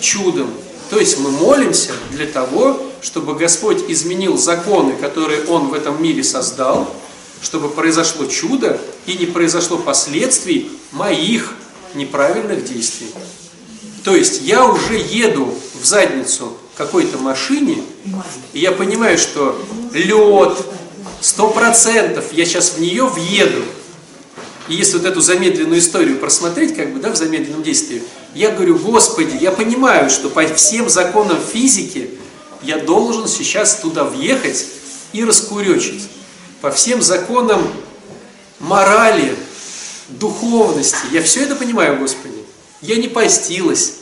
чудом. 0.00 0.50
То 0.90 0.98
есть 0.98 1.18
мы 1.18 1.30
молимся 1.30 1.92
для 2.10 2.26
того, 2.26 2.80
чтобы 3.00 3.34
Господь 3.34 3.84
изменил 3.88 4.36
законы, 4.36 4.94
которые 4.94 5.44
Он 5.46 5.68
в 5.68 5.74
этом 5.74 6.02
мире 6.02 6.24
создал, 6.24 6.92
чтобы 7.40 7.68
произошло 7.68 8.26
чудо 8.26 8.80
и 9.06 9.14
не 9.14 9.26
произошло 9.26 9.78
последствий 9.78 10.70
моих 10.92 11.54
неправильных 11.94 12.64
действий. 12.64 13.08
То 14.06 14.14
есть 14.14 14.42
я 14.42 14.64
уже 14.64 14.96
еду 14.98 15.52
в 15.74 15.84
задницу 15.84 16.56
какой-то 16.76 17.18
машине, 17.18 17.82
и 18.52 18.60
я 18.60 18.70
понимаю, 18.70 19.18
что 19.18 19.60
лед, 19.92 20.56
сто 21.20 21.50
процентов 21.50 22.32
я 22.32 22.44
сейчас 22.44 22.74
в 22.74 22.80
нее 22.80 23.06
въеду. 23.06 23.64
И 24.68 24.74
если 24.74 24.98
вот 24.98 25.06
эту 25.06 25.20
замедленную 25.20 25.80
историю 25.80 26.20
просмотреть, 26.20 26.76
как 26.76 26.94
бы, 26.94 27.00
да, 27.00 27.10
в 27.10 27.16
замедленном 27.16 27.64
действии, 27.64 28.00
я 28.32 28.52
говорю, 28.52 28.78
Господи, 28.78 29.38
я 29.40 29.50
понимаю, 29.50 30.08
что 30.08 30.30
по 30.30 30.46
всем 30.54 30.88
законам 30.88 31.38
физики 31.40 32.10
я 32.62 32.78
должен 32.78 33.26
сейчас 33.26 33.80
туда 33.80 34.04
въехать 34.04 34.66
и 35.14 35.24
раскуречить. 35.24 36.08
По 36.60 36.70
всем 36.70 37.02
законам 37.02 37.60
морали, 38.60 39.34
духовности. 40.10 40.96
Я 41.10 41.24
все 41.24 41.40
это 41.42 41.56
понимаю, 41.56 41.98
Господи. 41.98 42.45
Я 42.82 42.96
не 42.96 43.08
постилась. 43.08 43.94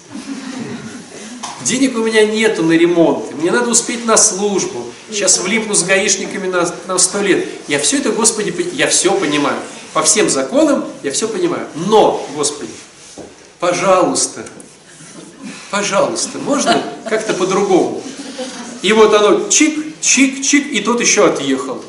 Денег 1.65 1.97
у 1.97 2.03
меня 2.03 2.27
нету 2.27 2.63
на 2.63 2.73
ремонт. 2.73 3.33
Мне 3.35 3.51
надо 3.51 3.71
успеть 3.71 4.05
на 4.05 4.17
службу. 4.17 4.85
Сейчас 5.11 5.39
влипну 5.39 5.75
с 5.75 5.83
гаишниками 5.83 6.53
на 6.87 6.99
сто 6.99 7.23
лет. 7.23 7.47
Я 7.69 7.79
все 7.79 7.99
это, 7.99 8.11
Господи, 8.11 8.55
я 8.75 8.87
все 8.87 9.13
понимаю. 9.13 9.57
По 9.95 10.03
всем 10.03 10.29
законам 10.29 10.85
я 11.03 11.13
все 11.13 11.29
понимаю. 11.29 11.67
Но, 11.75 12.27
Господи, 12.35 12.73
пожалуйста, 13.61 14.45
пожалуйста, 15.71 16.39
можно 16.39 16.83
как-то 17.09 17.33
по-другому? 17.33 18.03
И 18.83 18.93
вот 18.93 19.15
оно 19.15 19.49
чик, 19.49 20.01
чик, 20.01 20.43
чик, 20.45 20.71
и 20.73 20.81
тот 20.81 21.01
еще 21.01 21.27
отъехал. 21.27 21.83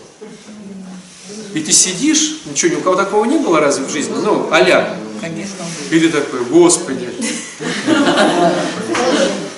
И 1.53 1.59
ты 1.59 1.71
сидишь, 1.71 2.41
ничего, 2.45 2.75
ни 2.75 2.79
у 2.79 2.81
кого 2.81 2.95
такого 2.95 3.25
не 3.25 3.37
было 3.37 3.59
разве 3.59 3.85
в 3.85 3.89
жизни? 3.89 4.13
Ну, 4.13 4.51
аля. 4.51 4.97
Конечно. 5.25 5.65
И 5.89 5.99
ты 5.99 6.09
такой, 6.09 6.45
Господи. 6.45 7.09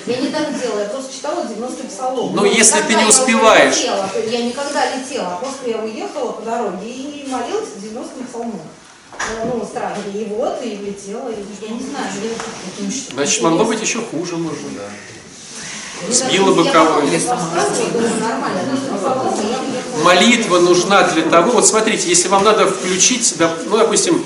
Я 0.06 0.16
не 0.16 0.28
так 0.30 0.58
делала, 0.58 0.80
я 0.80 0.88
просто 0.88 1.14
читала 1.14 1.44
90 1.44 1.84
псалом. 1.84 2.34
Но, 2.34 2.46
если 2.46 2.80
ты 2.80 2.94
не 2.94 3.04
успеваешь. 3.04 3.76
Я, 3.76 3.96
летела, 3.96 4.10
я 4.30 4.42
никогда 4.44 4.96
летела, 4.96 5.34
а 5.34 5.36
просто 5.36 5.68
я 5.68 5.78
уехала 5.80 6.32
по 6.32 6.42
дороге 6.42 6.88
и 6.88 7.28
молилась 7.28 7.68
90 7.76 8.24
псалмом. 8.24 8.62
Ну, 9.44 9.66
страшно. 9.66 10.04
И 10.14 10.24
вот, 10.30 10.58
и 10.64 10.70
летела, 10.70 11.28
и 11.28 11.44
я 11.60 11.68
не 11.68 11.82
знаю. 11.82 12.06
Я, 12.22 12.90
Значит, 13.12 13.42
могло 13.42 13.64
быть 13.66 13.82
еще 13.82 14.00
хуже, 14.00 14.38
может, 14.38 14.74
да. 14.74 14.88
Сбила 16.08 16.54
бы 16.54 16.64
кого 16.70 17.02
Молитва 20.02 20.60
нужна 20.60 21.02
для 21.08 21.22
того, 21.24 21.52
вот 21.52 21.66
смотрите, 21.66 22.08
если 22.08 22.28
вам 22.28 22.44
надо 22.44 22.66
включить, 22.66 23.34
ну, 23.38 23.76
допустим, 23.76 24.24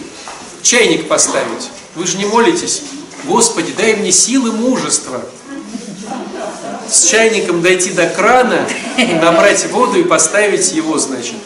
чайник 0.63 1.09
поставить, 1.09 1.71
вы 1.95 2.07
же 2.07 2.17
не 2.19 2.25
молитесь, 2.25 2.83
Господи, 3.25 3.73
дай 3.77 3.95
мне 3.95 4.11
силы 4.11 4.51
мужества 4.53 5.25
с 6.91 7.05
чайником 7.05 7.63
дойти 7.63 7.91
до 7.91 8.07
крана, 8.09 8.67
набрать 9.21 9.71
воду 9.71 9.99
и 9.99 10.05
поставить 10.05 10.73
его, 10.73 10.99
значит. 10.99 11.37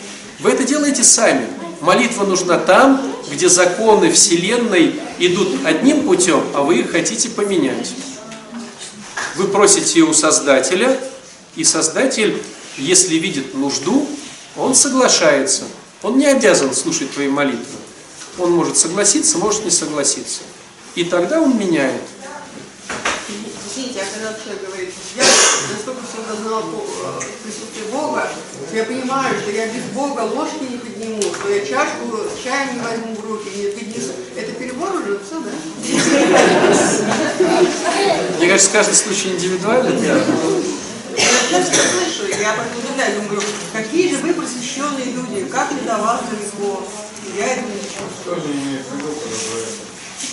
Вы 0.41 0.51
это 0.51 0.65
делаете 0.65 1.05
сами. 1.05 1.47
Молитва 1.81 2.25
нужна 2.25 2.59
там, 2.59 3.03
где 3.31 3.49
законы 3.49 4.11
Вселенной 4.11 4.99
идут 5.19 5.65
одним 5.65 6.05
путем, 6.05 6.43
а 6.55 6.63
вы 6.63 6.81
их 6.81 6.91
хотите 6.91 7.29
поменять. 7.29 7.93
Вы 9.37 9.49
просите 9.49 10.01
у 10.01 10.15
Создателя, 10.15 10.99
и 11.55 11.65
Создатель, 11.65 12.43
если 12.79 13.17
видит 13.17 13.55
нужду, 13.55 14.09
он 14.57 14.75
соглашается. 14.75 15.65
Он 16.03 16.17
не 16.17 16.27
обязан 16.27 16.75
слушать 16.75 17.13
твои 17.13 17.29
молитвы. 17.29 17.79
Он 18.39 18.53
может 18.53 18.77
согласиться, 18.77 19.39
может 19.39 19.65
не 19.65 19.71
согласиться. 19.71 20.43
И 20.95 21.05
тогда 21.05 21.41
он 21.41 21.59
меняет. 21.59 22.03
Извините, 23.77 24.01
а 24.01 24.07
когда 24.15 24.39
человек 24.43 24.67
говорит, 24.67 24.95
я 25.17 25.23
настолько 25.23 26.01
все 26.07 26.23
познал 26.23 26.63
э, 26.63 27.21
присутствие 27.45 27.85
Бога, 27.93 28.29
я 28.73 28.85
понимаю, 28.85 29.39
что 29.41 29.51
я 29.51 29.67
без 29.67 29.85
Бога 29.95 30.21
ложки 30.21 30.63
не 30.63 30.79
подниму, 30.79 31.21
что 31.21 31.49
я 31.51 31.61
чашку 31.61 32.21
чая 32.43 32.73
не 32.73 32.81
возьму 32.81 33.15
в 33.15 33.25
руки, 33.27 33.51
не 33.55 33.67
поднесу. 33.73 34.13
Это 34.35 34.53
перебор 34.53 34.95
уже 34.95 35.19
все, 35.19 35.41
да? 35.41 35.51
Мне 38.39 38.49
кажется, 38.49 38.73
каждый 38.73 38.95
случай 38.95 39.29
индивидуален. 39.29 40.01
Да. 40.03 40.21
Сейчас 41.19 41.71
все 41.71 41.83
слышу, 41.83 42.41
я 42.41 42.53
так 42.55 42.67
удивляюсь, 42.77 43.15
думаю, 43.23 43.43
какие 43.73 44.11
же 44.11 44.19
вы 44.19 44.35
просвещенные 44.35 45.07
люди, 45.07 45.45
как 45.51 45.73
ли 45.73 45.81
до 45.87 45.97
вас 45.99 46.21
далеко. 46.31 46.83
Я 47.37 47.47
это 47.47 47.63
не 47.63 47.81
чувствую. 47.81 48.43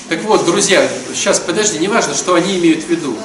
Так 0.10 0.22
вот, 0.24 0.46
друзья, 0.46 0.88
сейчас 1.14 1.40
подожди, 1.40 1.80
не 1.80 1.88
важно, 1.88 2.14
что 2.14 2.36
они 2.36 2.58
имеют 2.58 2.84
в 2.84 2.90
виду. 2.90 3.18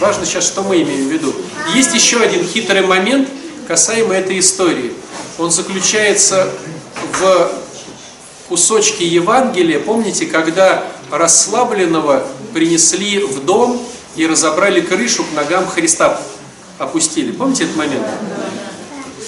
Важно 0.00 0.26
сейчас, 0.26 0.46
что 0.46 0.62
мы 0.62 0.82
имеем 0.82 1.08
в 1.08 1.12
виду. 1.12 1.34
Есть 1.74 1.94
еще 1.94 2.20
один 2.20 2.46
хитрый 2.46 2.82
момент, 2.82 3.28
касаемо 3.66 4.14
этой 4.14 4.38
истории. 4.38 4.92
Он 5.38 5.50
заключается 5.50 6.50
в 7.18 7.50
кусочке 8.48 9.06
Евангелия. 9.06 9.80
Помните, 9.80 10.26
когда 10.26 10.84
расслабленного 11.10 12.26
принесли 12.52 13.20
в 13.20 13.44
дом 13.44 13.80
и 14.16 14.26
разобрали 14.26 14.80
крышу 14.80 15.24
к 15.24 15.32
ногам 15.32 15.66
Христа 15.66 16.20
опустили. 16.78 17.32
Помните 17.32 17.64
этот 17.64 17.76
момент? 17.76 18.06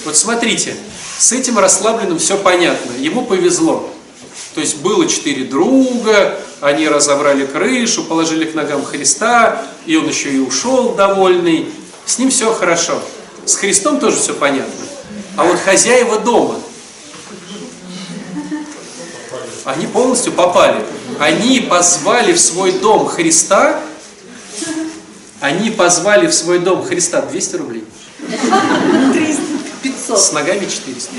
Вот 0.05 0.15
смотрите, 0.15 0.75
с 1.17 1.31
этим 1.31 1.59
расслабленным 1.59 2.19
все 2.19 2.37
понятно. 2.37 2.91
Ему 2.99 3.25
повезло. 3.25 3.89
То 4.55 4.61
есть 4.61 4.77
было 4.77 5.07
четыре 5.07 5.43
друга, 5.45 6.39
они 6.61 6.87
разобрали 6.87 7.45
крышу, 7.45 8.03
положили 8.03 8.45
к 8.45 8.55
ногам 8.55 8.83
Христа, 8.83 9.63
и 9.85 9.95
он 9.95 10.07
еще 10.07 10.31
и 10.31 10.39
ушел 10.39 10.93
довольный. 10.93 11.69
С 12.05 12.17
ним 12.19 12.29
все 12.29 12.53
хорошо. 12.53 13.01
С 13.45 13.55
Христом 13.55 13.99
тоже 13.99 14.17
все 14.17 14.33
понятно. 14.33 14.85
А 15.35 15.43
вот 15.43 15.59
хозяева 15.59 16.19
дома, 16.19 16.55
они 19.65 19.87
полностью 19.87 20.33
попали. 20.33 20.83
Они 21.19 21.59
позвали 21.59 22.33
в 22.33 22.39
свой 22.39 22.71
дом 22.71 23.07
Христа, 23.07 23.81
они 25.39 25.69
позвали 25.71 26.27
в 26.27 26.33
свой 26.33 26.59
дом 26.59 26.83
Христа 26.83 27.21
200 27.21 27.55
рублей. 27.55 27.83
300, 29.13 29.41
500. 29.83 30.19
С 30.19 30.31
ногами 30.33 30.65
400. 30.65 31.11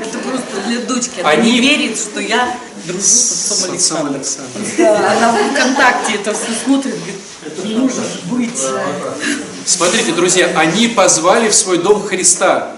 Это 0.00 0.18
просто 0.18 0.60
для 0.66 0.80
дочки. 0.80 1.20
Она 1.20 1.30
Они- 1.30 1.52
не 1.52 1.60
верит, 1.60 1.96
что 1.98 2.20
я 2.20 2.56
дружу 2.86 3.02
с 3.02 3.50
отцом 3.52 3.70
Александром. 3.70 4.14
Александром. 4.16 4.64
Да, 4.76 5.12
она 5.12 5.32
в 5.32 5.50
ВКонтакте 5.52 6.14
это 6.14 6.34
все 6.34 6.48
смотрит, 6.64 6.94
говорит, 6.96 7.64
не 7.64 7.74
может 7.76 8.24
быть. 8.24 8.58
Смотрите, 9.64 10.12
друзья, 10.12 10.50
они 10.56 10.88
позвали 10.88 11.48
в 11.48 11.54
свой 11.54 11.78
дом 11.78 12.02
Христа. 12.02 12.72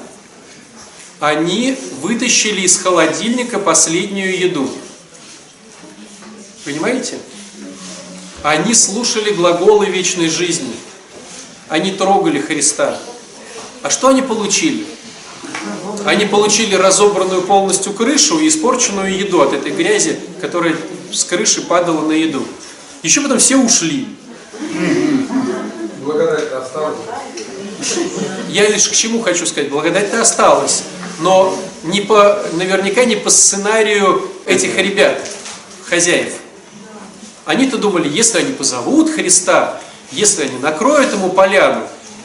Они 1.20 1.78
вытащили 2.02 2.60
из 2.62 2.76
холодильника 2.78 3.58
последнюю 3.58 4.38
еду. 4.38 4.70
Понимаете? 6.66 7.18
Они 8.44 8.74
слушали 8.74 9.32
глаголы 9.32 9.86
вечной 9.86 10.28
жизни. 10.28 10.74
Они 11.70 11.92
трогали 11.92 12.38
Христа. 12.38 13.00
А 13.80 13.88
что 13.88 14.08
они 14.08 14.20
получили? 14.20 14.84
Они 16.04 16.26
получили 16.26 16.74
разобранную 16.74 17.40
полностью 17.40 17.94
крышу 17.94 18.38
и 18.38 18.48
испорченную 18.48 19.16
еду 19.16 19.40
от 19.40 19.54
этой 19.54 19.72
грязи, 19.72 20.20
которая 20.42 20.76
с 21.10 21.24
крыши 21.24 21.62
падала 21.62 22.06
на 22.06 22.12
еду. 22.12 22.46
Еще 23.02 23.22
потом 23.22 23.38
все 23.38 23.56
ушли. 23.56 24.08
Благодать 26.02 26.52
осталась. 26.52 26.98
Я 28.50 28.68
лишь 28.68 28.90
к 28.90 28.92
чему 28.92 29.22
хочу 29.22 29.46
сказать, 29.46 29.70
благодать-то 29.70 30.20
осталась, 30.20 30.82
но 31.20 31.58
не 31.82 32.02
по, 32.02 32.44
наверняка 32.52 33.06
не 33.06 33.16
по 33.16 33.30
сценарию 33.30 34.28
этих 34.44 34.76
ребят, 34.76 35.18
хозяев. 35.88 36.34
Они-то 37.44 37.78
думали, 37.78 38.08
если 38.08 38.38
они 38.38 38.52
позовут 38.52 39.10
Христа, 39.10 39.80
если 40.12 40.44
они 40.44 40.58
накроют 40.58 41.12
ему 41.12 41.30
поляну, 41.30 41.82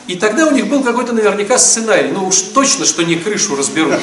и 0.08 0.16
тогда 0.16 0.48
у 0.48 0.52
них 0.52 0.68
был 0.68 0.82
какой-то 0.82 1.14
наверняка 1.14 1.58
сценарий, 1.58 2.10
ну 2.12 2.28
уж 2.28 2.38
точно, 2.54 2.86
что 2.86 3.04
не 3.04 3.16
крышу 3.16 3.56
разберут. 3.56 4.00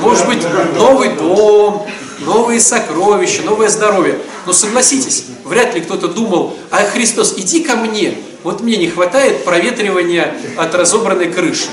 Может 0.00 0.26
быть, 0.26 0.42
новый 0.76 1.12
дом, 1.14 1.86
новые 2.20 2.60
сокровища, 2.60 3.42
новое 3.42 3.68
здоровье. 3.68 4.18
Но 4.44 4.52
согласитесь, 4.52 5.24
вряд 5.44 5.74
ли 5.74 5.80
кто-то 5.80 6.08
думал, 6.08 6.56
а 6.70 6.84
Христос, 6.84 7.34
иди 7.36 7.64
ко 7.64 7.76
мне, 7.76 8.18
вот 8.42 8.60
мне 8.60 8.76
не 8.76 8.88
хватает 8.88 9.44
проветривания 9.44 10.34
от 10.56 10.74
разобранной 10.74 11.32
крыши 11.32 11.68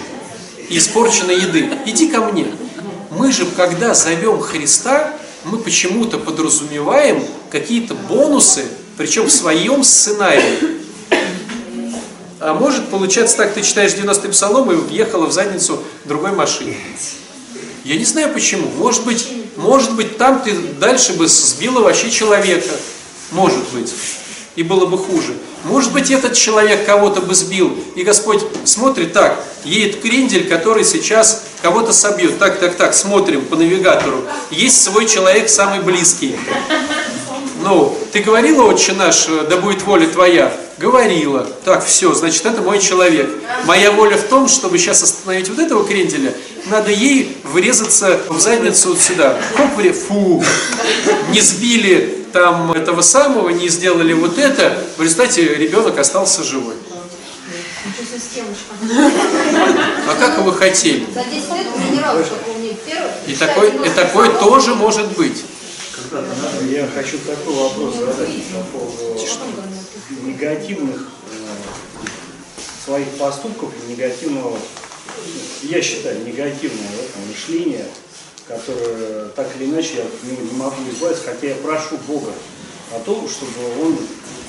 и 0.69 0.77
испорченной 0.77 1.35
еды. 1.35 1.69
Иди 1.85 2.07
ко 2.07 2.21
мне. 2.21 2.47
Мы 3.11 3.31
же, 3.31 3.45
когда 3.45 3.93
зовем 3.93 4.39
Христа, 4.39 5.13
мы 5.45 5.57
почему-то 5.57 6.17
подразумеваем 6.17 7.23
какие-то 7.49 7.93
бонусы, 7.95 8.65
причем 8.97 9.25
в 9.25 9.31
своем 9.31 9.83
сценарии. 9.83 10.81
А 12.39 12.53
может 12.53 12.89
получаться 12.89 13.37
так, 13.37 13.53
ты 13.53 13.61
читаешь 13.61 13.93
90-й 13.93 14.29
псалом 14.29 14.71
и 14.71 14.75
въехала 14.75 15.27
в 15.27 15.31
задницу 15.31 15.81
другой 16.05 16.31
машины. 16.31 16.75
Я 17.85 17.95
не 17.95 18.05
знаю 18.05 18.33
почему. 18.33 18.67
Может 18.77 19.05
быть, 19.05 19.27
может 19.57 19.93
быть, 19.95 20.17
там 20.17 20.41
ты 20.41 20.53
дальше 20.79 21.13
бы 21.13 21.27
сбила 21.27 21.81
вообще 21.81 22.09
человека. 22.09 22.71
Может 23.31 23.63
быть. 23.73 23.93
И 24.55 24.63
было 24.63 24.85
бы 24.85 24.97
хуже. 24.97 25.35
Может 25.63 25.93
быть, 25.93 26.11
этот 26.11 26.33
человек 26.33 26.85
кого-то 26.85 27.21
бы 27.21 27.33
сбил. 27.33 27.75
И 27.95 28.03
Господь 28.03 28.41
смотрит 28.65 29.13
так, 29.13 29.43
едет 29.63 30.01
крендель, 30.01 30.47
который 30.47 30.83
сейчас 30.83 31.43
кого-то 31.61 31.93
собьет. 31.93 32.37
Так, 32.37 32.59
так, 32.59 32.75
так, 32.75 32.93
смотрим 32.93 33.45
по 33.45 33.55
навигатору. 33.55 34.23
Есть 34.51 34.83
свой 34.83 35.07
человек 35.07 35.49
самый 35.49 35.79
близкий. 35.79 36.35
Ну, 37.63 37.97
ты 38.11 38.19
говорила, 38.19 38.63
отче 38.63 38.91
наш, 38.93 39.27
да 39.49 39.57
будет 39.57 39.83
воля 39.83 40.05
твоя? 40.07 40.53
Говорила. 40.77 41.47
Так, 41.63 41.85
все, 41.85 42.13
значит, 42.13 42.45
это 42.45 42.61
мой 42.61 42.79
человек. 42.79 43.29
Моя 43.65 43.91
воля 43.91 44.17
в 44.17 44.23
том, 44.23 44.49
чтобы 44.49 44.77
сейчас 44.77 45.01
остановить 45.01 45.47
вот 45.49 45.59
этого 45.59 45.85
кренделя, 45.85 46.33
надо 46.65 46.91
ей 46.91 47.37
врезаться 47.43 48.19
в 48.29 48.39
задницу 48.39 48.89
вот 48.89 49.01
сюда. 49.01 49.39
Хоп, 49.55 49.75
вре- 49.75 49.93
фу, 49.93 50.43
не 51.29 51.41
сбили 51.41 52.25
там 52.31 52.71
этого 52.71 53.01
самого, 53.01 53.49
не 53.49 53.69
сделали 53.69 54.13
вот 54.13 54.37
это. 54.37 54.77
В 54.97 55.01
результате 55.01 55.43
ребенок 55.55 55.97
остался 55.99 56.43
живой. 56.43 56.75
А 60.07 60.15
как 60.15 60.39
вы 60.39 60.53
хотели? 60.53 61.05
За 61.13 61.23
10 61.23 61.33
лет 61.33 61.67
генерал 61.91 62.23
что 62.23 62.35
помнит 62.35 62.79
первый. 62.83 63.11
И 63.27 63.35
такой, 63.35 63.69
и 63.69 63.89
такой 63.89 64.29
тоже 64.39 64.75
может 64.75 65.07
быть. 65.17 65.43
Я 66.69 66.87
хочу 66.93 67.17
такой 67.19 67.53
вопрос 67.53 67.95
задать 67.95 68.43
по 68.51 68.77
поводу 68.77 69.19
негативных 70.23 71.09
э, 71.31 72.05
своих 72.85 73.07
поступков 73.17 73.71
и 73.87 73.91
негативного, 73.91 74.57
я 75.63 75.81
считаю, 75.81 76.25
негативного 76.25 76.93
этого 76.93 77.25
мышления, 77.27 77.85
которое 78.47 79.29
так 79.29 79.47
или 79.57 79.65
иначе 79.65 79.95
я 79.95 80.29
него 80.29 80.41
не 80.43 80.57
могу 80.57 80.75
избавиться, 80.91 81.23
хотя 81.25 81.47
я 81.47 81.55
прошу 81.55 81.97
Бога 82.07 82.31
о 82.93 82.99
том, 82.99 83.27
чтобы 83.27 83.81
Он 83.81 83.97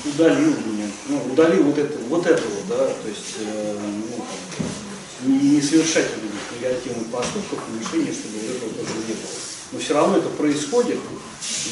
удалил 0.05 0.53
меня, 0.65 0.87
ну, 1.07 1.21
удалил 1.31 1.63
вот 1.63 1.77
это, 1.77 1.97
вот 2.09 2.25
это 2.25 2.43
вот, 2.43 2.67
да, 2.69 2.85
то 2.85 3.07
есть 3.07 3.35
э, 3.39 3.77
ну, 3.79 5.31
не, 5.31 5.49
не 5.49 5.61
совершать 5.61 6.05
этих 6.05 6.61
негативных 6.61 7.07
поступков 7.07 7.59
и 7.69 7.83
мышлений, 7.83 8.13
чтобы 8.13 8.35
вот 8.37 8.57
этого 8.57 8.69
тоже 8.73 8.93
не 9.07 9.13
было. 9.13 9.31
Но 9.71 9.79
все 9.79 9.93
равно 9.95 10.17
это 10.17 10.29
происходит, 10.29 10.99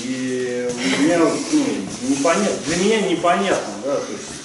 и 0.04 0.70
у 0.74 1.04
меня 1.04 1.20
ну, 1.20 1.62
непонятно, 2.10 2.58
для 2.66 2.78
меня 2.78 3.02
непонятно, 3.02 3.74
да, 3.84 3.96
то 3.98 4.12
есть 4.12 4.43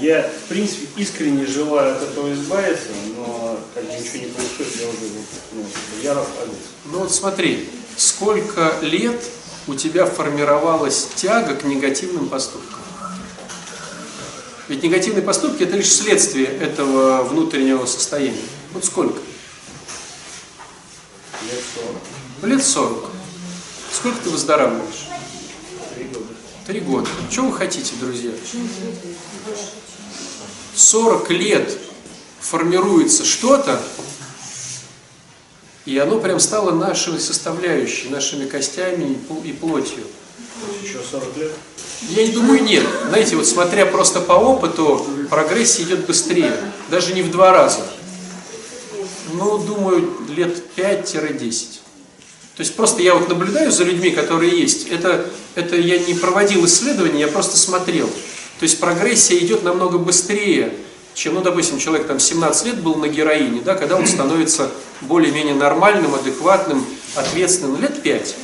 я, 0.00 0.22
в 0.22 0.48
принципе, 0.48 0.86
искренне 0.96 1.46
желаю 1.46 1.96
от 1.96 2.02
этого 2.02 2.32
избавиться, 2.32 2.88
но 3.16 3.58
как 3.74 3.84
бы 3.84 3.92
ничего 3.92 4.24
не 4.24 4.32
происходит, 4.32 4.76
я 4.80 4.88
уже 4.88 4.98
ну, 5.52 5.66
я 6.02 6.14
расстраиваюсь. 6.14 6.58
Ну 6.86 6.98
вот 7.00 7.12
смотри, 7.12 7.68
сколько 7.96 8.74
лет 8.80 9.20
у 9.66 9.74
тебя 9.74 10.06
формировалась 10.06 11.08
тяга 11.16 11.54
к 11.54 11.64
негативным 11.64 12.28
поступкам? 12.28 12.80
Ведь 14.68 14.82
негативные 14.82 15.22
поступки 15.22 15.64
это 15.64 15.76
лишь 15.76 15.92
следствие 15.92 16.46
этого 16.46 17.24
внутреннего 17.24 17.86
состояния. 17.86 18.38
Вот 18.72 18.84
сколько? 18.84 19.18
Лет 21.42 21.62
40, 22.40 22.50
Лет 22.50 22.64
40. 22.64 23.10
Сколько 23.92 24.18
ты 24.22 24.30
выздоравливаешь? 24.30 25.09
Три 26.70 26.78
года. 26.80 27.08
Чего 27.32 27.48
вы 27.48 27.56
хотите, 27.58 27.94
друзья? 28.00 28.30
40 30.76 31.30
лет 31.30 31.76
формируется 32.38 33.24
что-то, 33.24 33.80
и 35.84 35.98
оно 35.98 36.20
прям 36.20 36.38
стало 36.38 36.70
нашей 36.70 37.18
составляющей, 37.18 38.08
нашими 38.08 38.46
костями 38.46 39.04
и 39.14 39.18
пл- 39.32 39.44
и 39.44 39.52
плотью. 39.52 40.04
Еще 40.80 41.00
40 41.10 41.36
лет. 41.38 41.50
Я 42.10 42.24
не 42.28 42.32
думаю, 42.32 42.62
нет. 42.62 42.84
Знаете, 43.08 43.34
вот 43.34 43.48
смотря 43.48 43.84
просто 43.84 44.20
по 44.20 44.34
опыту, 44.34 45.04
прогрессия 45.28 45.82
идет 45.84 46.06
быстрее. 46.06 46.56
Даже 46.88 47.14
не 47.14 47.22
в 47.22 47.32
два 47.32 47.50
раза. 47.52 47.84
Ну, 49.32 49.58
думаю, 49.58 50.08
лет 50.28 50.62
5-10. 50.76 51.79
То 52.60 52.62
есть 52.62 52.76
просто 52.76 53.00
я 53.00 53.14
вот 53.14 53.26
наблюдаю 53.26 53.72
за 53.72 53.84
людьми, 53.84 54.10
которые 54.10 54.50
есть. 54.50 54.88
Это, 54.88 55.24
это 55.54 55.76
я 55.76 55.98
не 55.98 56.12
проводил 56.12 56.66
исследования, 56.66 57.20
я 57.20 57.28
просто 57.28 57.56
смотрел. 57.56 58.06
То 58.06 58.64
есть 58.64 58.78
прогрессия 58.78 59.38
идет 59.38 59.62
намного 59.62 59.96
быстрее. 59.96 60.74
чем, 61.14 61.36
ну, 61.36 61.40
допустим, 61.40 61.78
человек 61.78 62.06
там 62.06 62.20
17 62.20 62.66
лет 62.66 62.82
был 62.82 62.96
на 62.96 63.08
героине, 63.08 63.62
да, 63.64 63.76
когда 63.76 63.96
он 63.96 64.06
становится 64.06 64.70
более-менее 65.00 65.54
нормальным, 65.54 66.14
адекватным, 66.14 66.84
ответственным, 67.14 67.80
лет 67.80 68.02
5. 68.02 68.36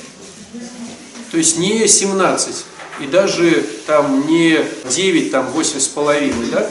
То 1.33 1.37
есть 1.37 1.59
не 1.59 1.87
17, 1.87 2.65
и 3.01 3.07
даже 3.09 3.67
там 3.87 4.27
не 4.29 4.65
9, 4.89 5.31
там 5.31 5.51
8 5.51 5.79
с 5.79 5.89
половиной, 5.89 6.47
да, 6.51 6.67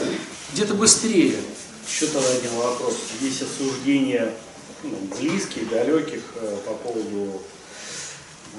где-то 0.52 0.74
быстрее. 0.74 1.36
Еще 1.88 2.06
тогда 2.06 2.28
один 2.28 2.50
вопрос. 2.56 2.96
Есть 3.20 3.42
осуждения 3.42 4.32
ну, 4.90 5.16
близких, 5.18 5.68
далеких 5.68 6.22
э, 6.36 6.56
по 6.66 6.74
поводу 6.74 7.42
э, 8.54 8.58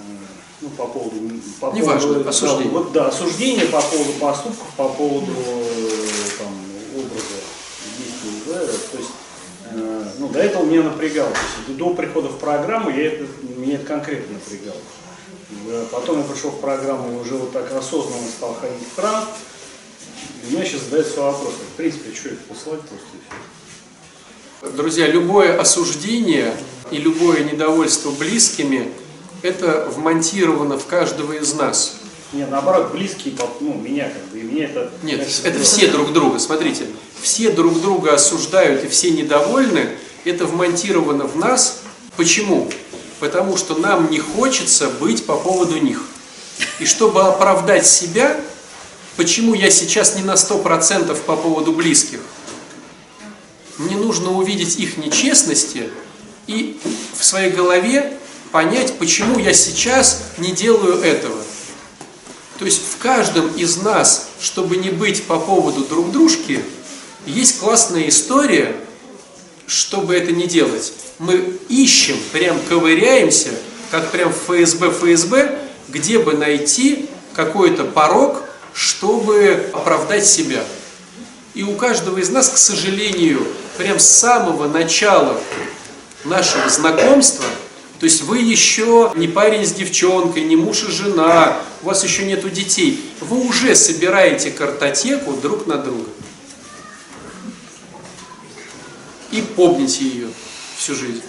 ну, 0.62 0.70
по 0.70 0.88
поводу... 0.88 1.16
По 1.60 1.72
Неважно, 1.74 2.13
поводу, 2.13 2.30
осуждение. 2.30 2.63
Да, 2.66 2.80
вот, 2.80 2.92
да, 2.92 3.08
осуждение 3.08 3.66
по 3.68 3.82
поводу 3.82 4.13
поступков, 4.13 4.68
по 4.76 4.90
поводу 4.90 5.32
э, 5.32 6.08
там, 6.40 6.54
образа 6.96 7.38
действий 7.98 8.42
То 8.92 8.98
есть, 8.98 9.12
э, 9.72 10.04
ну, 10.18 10.30
до 10.30 10.40
этого 10.40 10.66
меня 10.66 10.84
напрягало. 10.84 11.30
То 11.30 11.40
есть, 11.68 11.78
до 11.78 11.90
прихода 11.92 12.30
в 12.30 12.40
программу 12.40 12.90
я 12.90 13.13
это, 13.13 13.26
меня 13.56 13.76
это 13.76 13.86
конкретно 13.86 14.34
напрягало. 14.34 14.82
Потом 15.92 16.20
я 16.20 16.24
пришел 16.24 16.52
в 16.52 16.60
программу 16.60 17.18
и 17.18 17.22
уже 17.22 17.36
вот 17.36 17.54
так 17.54 17.72
осознанно 17.72 18.28
стал 18.28 18.56
ходить 18.56 18.88
в 18.92 18.96
храм. 18.96 19.26
И 20.44 20.54
у 20.54 20.58
меня 20.58 20.66
сейчас 20.66 20.82
задается 20.82 21.22
вопрос, 21.22 21.54
в 21.54 21.78
принципе, 21.78 22.16
что 22.16 22.30
их 22.30 22.40
послать 22.42 22.82
просто 22.82 23.06
и 23.13 23.20
все. 23.28 23.38
Друзья, 24.62 25.06
любое 25.06 25.60
осуждение 25.60 26.52
и 26.89 26.98
любое 26.98 27.43
недовольство 27.43 28.10
близкими– 28.10 28.91
это 29.43 29.88
вмонтировано 29.96 30.80
в 30.80 30.88
каждого 30.88 31.34
из 31.34 31.54
нас. 31.54 31.98
Нет, 32.34 32.50
наоборот, 32.50 32.91
близкие, 32.91 33.36
ну, 33.60 33.76
меня 33.76 34.10
как 34.10 34.24
бы, 34.30 34.39
и 34.39 34.41
меня 34.41 34.65
это... 34.65 34.91
Нет, 35.04 35.22
значит, 35.22 35.46
это 35.46 35.63
все 35.63 35.88
друг 35.89 36.12
друга. 36.12 36.39
Смотрите, 36.39 36.88
все 37.22 37.52
друг 37.52 37.80
друга 37.82 38.15
осуждают 38.15 38.84
и 38.84 38.88
все 38.88 39.12
недовольны. 39.12 39.91
Это 40.26 40.48
вмонтировано 40.48 41.26
в 41.26 41.38
нас. 41.38 41.82
Почему? 42.15 42.67
Потому 43.20 43.58
что 43.58 43.76
нам 43.76 44.10
не 44.10 44.17
хочется 44.17 44.89
быть 44.89 45.28
по 45.28 45.38
поводу 45.38 45.78
них. 45.78 46.02
И 46.80 46.86
чтобы 46.86 47.22
оправдать 47.22 47.86
себя, 47.86 48.36
почему 49.17 49.54
я 49.54 49.70
сейчас 49.70 50.15
не 50.15 50.24
на 50.24 50.34
100% 50.34 51.15
по 51.26 51.36
поводу 51.36 51.74
близких, 51.74 52.22
мне 53.78 53.96
нужно 53.96 54.32
увидеть 54.32 54.78
их 54.78 54.98
нечестности 54.98 55.90
и 56.48 56.80
в 57.18 57.24
своей 57.24 57.52
голове 57.52 58.13
понять, 58.52 58.98
почему 58.98 59.40
я 59.40 59.54
сейчас 59.54 60.24
не 60.38 60.52
делаю 60.52 61.02
этого. 61.02 61.38
То 62.60 62.66
есть 62.66 62.82
в 62.82 62.98
каждом 62.98 63.48
из 63.56 63.78
нас, 63.78 64.30
чтобы 64.42 64.78
не 64.78 64.90
быть 64.90 65.24
по 65.24 65.40
поводу 65.40 65.86
друг 65.86 66.12
дружки, 66.12 66.62
есть 67.26 67.60
классная 67.60 68.08
история, 68.08 68.76
чтобы 69.68 70.16
это 70.16 70.32
не 70.32 70.48
делать. 70.48 70.94
Мы 71.20 71.60
ищем, 71.70 72.18
прям 72.32 72.60
ковыряемся, 72.68 73.52
как 73.92 74.12
прям 74.12 74.34
в 74.34 74.38
ФСБ, 74.38 74.92
ФСБ, 74.92 75.60
где 75.90 76.20
бы 76.20 76.34
найти 76.34 77.10
какой-то 77.36 77.84
порог, 77.84 78.44
чтобы 78.74 79.70
оправдать 79.74 80.26
себя. 80.26 80.63
И 81.54 81.63
у 81.63 81.74
каждого 81.74 82.18
из 82.18 82.30
нас, 82.30 82.50
к 82.50 82.58
сожалению, 82.58 83.46
прям 83.78 84.00
с 84.00 84.08
самого 84.08 84.68
начала 84.68 85.40
нашего 86.26 86.68
знакомства, 86.70 87.46
то 88.00 88.06
есть 88.06 88.24
вы 88.24 88.40
еще 88.40 89.12
не 89.16 89.28
парень 89.28 89.66
с 89.66 89.72
девчонкой, 89.72 90.44
не 90.44 90.56
муж 90.56 90.84
и 90.84 90.92
жена, 90.92 91.58
у 91.82 91.88
вас 91.88 92.04
еще 92.04 92.26
нету 92.26 92.50
детей, 92.50 93.12
вы 93.22 93.40
уже 93.48 93.76
собираете 93.76 94.52
картотеку 94.52 95.34
друг 95.34 95.68
на 95.68 95.78
друга. 95.78 96.10
И 99.32 99.42
помните 99.42 100.06
ее 100.06 100.28
всю 100.78 100.96
жизнь, 100.96 101.24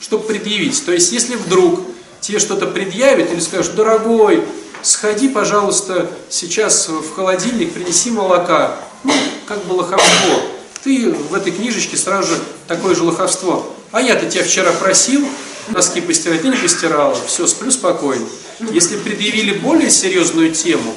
чтобы 0.00 0.24
предъявить. 0.24 0.84
То 0.84 0.92
есть, 0.92 1.12
если 1.12 1.36
вдруг 1.36 1.80
тебе 2.20 2.38
что-то 2.38 2.66
предъявят 2.66 3.32
или 3.32 3.40
скажут, 3.40 3.74
дорогой, 3.74 4.44
сходи, 4.80 5.28
пожалуйста, 5.28 6.10
сейчас 6.30 6.88
в 6.88 7.14
холодильник, 7.14 7.72
принеси 7.72 8.10
молока, 8.10 8.76
ну, 9.04 9.12
как 9.46 9.64
бы 9.64 9.74
лоховство. 9.74 10.51
Ты 10.84 11.10
в 11.10 11.34
этой 11.34 11.52
книжечке 11.52 11.96
сразу 11.96 12.34
же 12.34 12.40
такое 12.66 12.94
же 12.94 13.04
лоховство. 13.04 13.72
А 13.92 14.00
я-то 14.00 14.28
тебя 14.28 14.42
вчера 14.42 14.72
просил 14.72 15.26
носки 15.68 16.00
постирать, 16.00 16.42
ты 16.42 16.48
не 16.48 16.56
постирала, 16.56 17.16
все, 17.26 17.46
сплю 17.46 17.70
спокойно. 17.70 18.26
Если 18.72 18.96
предъявили 18.96 19.52
более 19.54 19.90
серьезную 19.90 20.52
тему, 20.52 20.94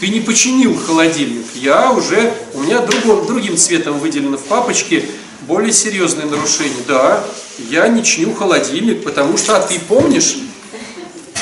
ты 0.00 0.08
не 0.08 0.20
починил 0.20 0.76
холодильник, 0.76 1.46
я 1.54 1.92
уже, 1.92 2.34
у 2.54 2.60
меня 2.60 2.80
другом, 2.80 3.26
другим 3.26 3.56
цветом 3.56 3.98
выделено 3.98 4.36
в 4.36 4.44
папочке 4.44 5.04
более 5.42 5.72
серьезные 5.72 6.26
нарушения. 6.26 6.82
Да, 6.86 7.24
я 7.70 7.88
не 7.88 8.04
чиню 8.04 8.34
холодильник, 8.34 9.02
потому 9.04 9.38
что, 9.38 9.56
а 9.56 9.60
ты 9.60 9.78
помнишь, 9.80 10.36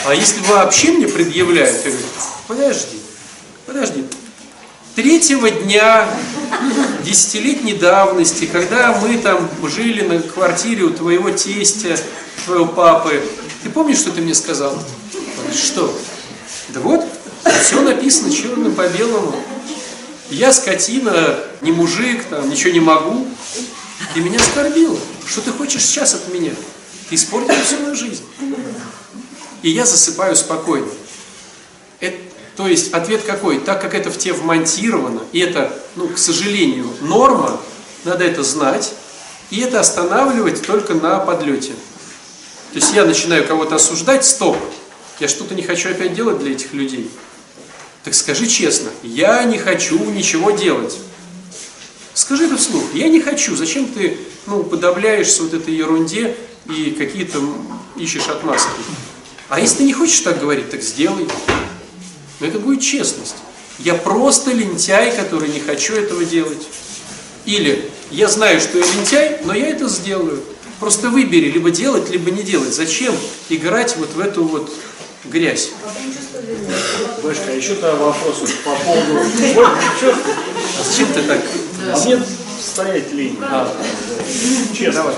а 0.06 0.14
если 0.14 0.40
вообще 0.42 0.92
мне 0.92 1.08
предъявляют, 1.08 1.84
я 1.84 1.90
говорю, 1.90 2.06
подожди, 2.46 2.98
подожди, 3.66 4.04
третьего 4.94 5.50
дня 5.50 6.08
десятилетней 7.04 7.74
давности, 7.74 8.46
когда 8.46 8.98
мы 9.00 9.18
там 9.18 9.48
жили 9.68 10.02
на 10.02 10.20
квартире 10.20 10.84
у 10.84 10.90
твоего 10.90 11.30
тестя, 11.30 11.96
твоего 12.44 12.66
папы, 12.66 13.22
ты 13.62 13.70
помнишь, 13.70 13.98
что 13.98 14.10
ты 14.10 14.20
мне 14.20 14.34
сказал? 14.34 14.76
Что? 15.54 15.94
Да 16.68 16.80
вот, 16.80 17.04
все 17.62 17.80
написано 17.82 18.32
черным 18.32 18.74
по 18.74 18.86
белому. 18.88 19.34
Я 20.30 20.52
скотина, 20.52 21.40
не 21.60 21.72
мужик, 21.72 22.24
там, 22.24 22.48
ничего 22.48 22.72
не 22.72 22.80
могу. 22.80 23.26
Ты 24.14 24.20
меня 24.20 24.38
оскорбила. 24.38 24.98
Что 25.26 25.40
ты 25.40 25.50
хочешь 25.50 25.82
сейчас 25.82 26.14
от 26.14 26.32
меня? 26.32 26.52
Ты 27.08 27.16
испортил 27.16 27.54
всю 27.64 27.78
мою 27.80 27.96
жизнь. 27.96 28.24
И 29.62 29.70
я 29.70 29.84
засыпаю 29.84 30.36
спокойно. 30.36 30.86
Это, 31.98 32.16
то 32.60 32.68
есть 32.68 32.92
ответ 32.92 33.22
какой? 33.22 33.58
Так 33.58 33.80
как 33.80 33.94
это 33.94 34.10
в 34.10 34.18
тебе 34.18 34.34
вмонтировано, 34.34 35.22
и 35.32 35.38
это, 35.38 35.74
ну, 35.96 36.08
к 36.08 36.18
сожалению, 36.18 36.88
норма, 37.00 37.58
надо 38.04 38.22
это 38.24 38.42
знать, 38.42 38.92
и 39.48 39.60
это 39.60 39.80
останавливать 39.80 40.60
только 40.66 40.92
на 40.92 41.20
подлете. 41.20 41.72
То 42.72 42.76
есть 42.76 42.92
я 42.92 43.06
начинаю 43.06 43.46
кого-то 43.46 43.76
осуждать, 43.76 44.26
стоп, 44.26 44.58
я 45.20 45.28
что-то 45.28 45.54
не 45.54 45.62
хочу 45.62 45.88
опять 45.88 46.12
делать 46.12 46.38
для 46.40 46.52
этих 46.52 46.74
людей. 46.74 47.10
Так 48.04 48.12
скажи 48.12 48.46
честно, 48.46 48.90
я 49.02 49.42
не 49.44 49.56
хочу 49.56 49.98
ничего 50.10 50.50
делать. 50.50 50.98
Скажи 52.12 52.44
это 52.44 52.58
вслух, 52.58 52.84
я 52.92 53.08
не 53.08 53.22
хочу, 53.22 53.56
зачем 53.56 53.88
ты 53.88 54.18
ну, 54.44 54.64
подавляешься 54.64 55.44
вот 55.44 55.54
этой 55.54 55.72
ерунде 55.72 56.36
и 56.66 56.90
какие-то 56.90 57.42
ищешь 57.96 58.28
отмазки. 58.28 58.68
А 59.48 59.58
если 59.58 59.78
ты 59.78 59.84
не 59.84 59.94
хочешь 59.94 60.20
так 60.20 60.38
говорить, 60.38 60.70
так 60.70 60.82
сделай. 60.82 61.26
Но 62.40 62.46
это 62.46 62.58
будет 62.58 62.80
честность. 62.80 63.36
Я 63.78 63.94
просто 63.94 64.52
лентяй, 64.52 65.14
который 65.14 65.48
не 65.48 65.60
хочу 65.60 65.94
этого 65.94 66.24
делать. 66.24 66.66
Или 67.46 67.90
я 68.10 68.28
знаю, 68.28 68.60
что 68.60 68.78
я 68.78 68.84
лентяй, 68.84 69.38
но 69.44 69.54
я 69.54 69.68
это 69.68 69.88
сделаю. 69.88 70.42
Просто 70.78 71.10
выбери, 71.10 71.50
либо 71.50 71.70
делать, 71.70 72.10
либо 72.10 72.30
не 72.30 72.42
делать. 72.42 72.74
Зачем 72.74 73.14
играть 73.48 73.96
вот 73.96 74.14
в 74.14 74.20
эту 74.20 74.44
вот 74.44 74.72
грязь? 75.26 75.70
Потом 75.82 76.02
чувство 76.12 76.38
вины. 76.38 76.74
Бэшка, 77.22 77.50
а 77.50 77.52
еще 77.52 77.74
тогда 77.74 77.96
вопрос 77.96 78.42
по 78.64 78.74
поводу... 78.74 79.20
А 79.58 80.84
зачем 80.84 81.12
ты 81.12 81.22
так? 81.22 81.40
а 81.92 81.98
мне 82.04 82.22
стоять 82.60 83.12
лень. 83.12 83.38
А, 83.42 83.74
Честно. 84.74 84.92
давай. 84.92 85.14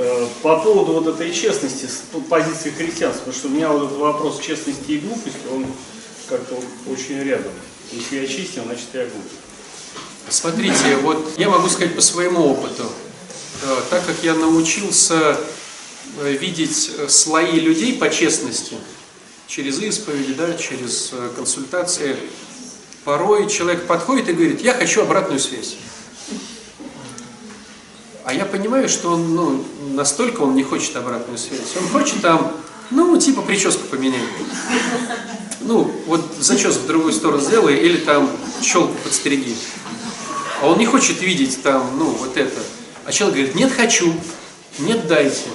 Э, 0.00 0.28
По 0.42 0.60
поводу 0.60 0.92
вот 0.92 1.08
этой 1.08 1.32
честности 1.34 1.86
с 1.86 2.02
позиции 2.30 2.70
христианства, 2.70 3.24
потому 3.24 3.36
что 3.36 3.48
у 3.48 3.50
меня 3.50 3.68
вот 3.68 3.86
этот 3.86 3.98
вопрос 3.98 4.38
честности 4.38 4.92
и 4.92 4.98
глупости, 4.98 5.40
он 5.52 5.66
как-то 6.28 6.54
очень 6.88 7.20
рядом. 7.24 7.50
Если 7.90 8.20
я 8.20 8.26
честен, 8.28 8.62
значит 8.64 8.86
я 8.94 9.06
глуп. 9.06 9.24
Смотрите, 10.28 10.96
вот 11.02 11.32
я 11.36 11.48
могу 11.48 11.68
сказать 11.68 11.96
по 11.96 12.00
своему 12.00 12.46
опыту. 12.46 12.84
Э, 13.64 13.76
Так 13.90 14.06
как 14.06 14.14
я 14.22 14.34
научился 14.34 15.36
э, 16.20 16.32
видеть 16.32 16.92
слои 17.08 17.58
людей 17.58 17.98
по 17.98 18.08
честности, 18.08 18.76
через 19.48 19.80
исповеди, 19.80 20.34
да, 20.34 20.54
через 20.56 21.10
консультации, 21.34 22.16
порой 23.04 23.48
человек 23.48 23.86
подходит 23.86 24.28
и 24.28 24.32
говорит, 24.32 24.60
я 24.60 24.74
хочу 24.74 25.02
обратную 25.02 25.40
связь. 25.40 25.76
А 28.28 28.34
я 28.34 28.44
понимаю, 28.44 28.90
что 28.90 29.12
он, 29.12 29.34
ну, 29.34 29.64
настолько 29.94 30.42
он 30.42 30.54
не 30.54 30.62
хочет 30.62 30.94
обратную 30.96 31.38
связь. 31.38 31.74
Он 31.80 31.88
хочет 31.88 32.20
там, 32.20 32.52
ну, 32.90 33.16
типа 33.16 33.40
прическу 33.40 33.84
поменять. 33.84 34.20
Ну, 35.60 35.90
вот 36.04 36.20
зачес 36.38 36.76
в 36.76 36.86
другую 36.86 37.14
сторону 37.14 37.40
сделай, 37.40 37.78
или 37.78 37.96
там 37.96 38.30
челку 38.60 38.92
подстриги. 39.02 39.56
А 40.60 40.68
он 40.68 40.78
не 40.78 40.84
хочет 40.84 41.22
видеть 41.22 41.62
там, 41.62 41.90
ну, 41.98 42.04
вот 42.04 42.36
это. 42.36 42.60
А 43.06 43.12
человек 43.12 43.38
говорит, 43.38 43.54
нет, 43.54 43.72
хочу, 43.72 44.12
нет, 44.78 45.06
дайте. 45.06 45.48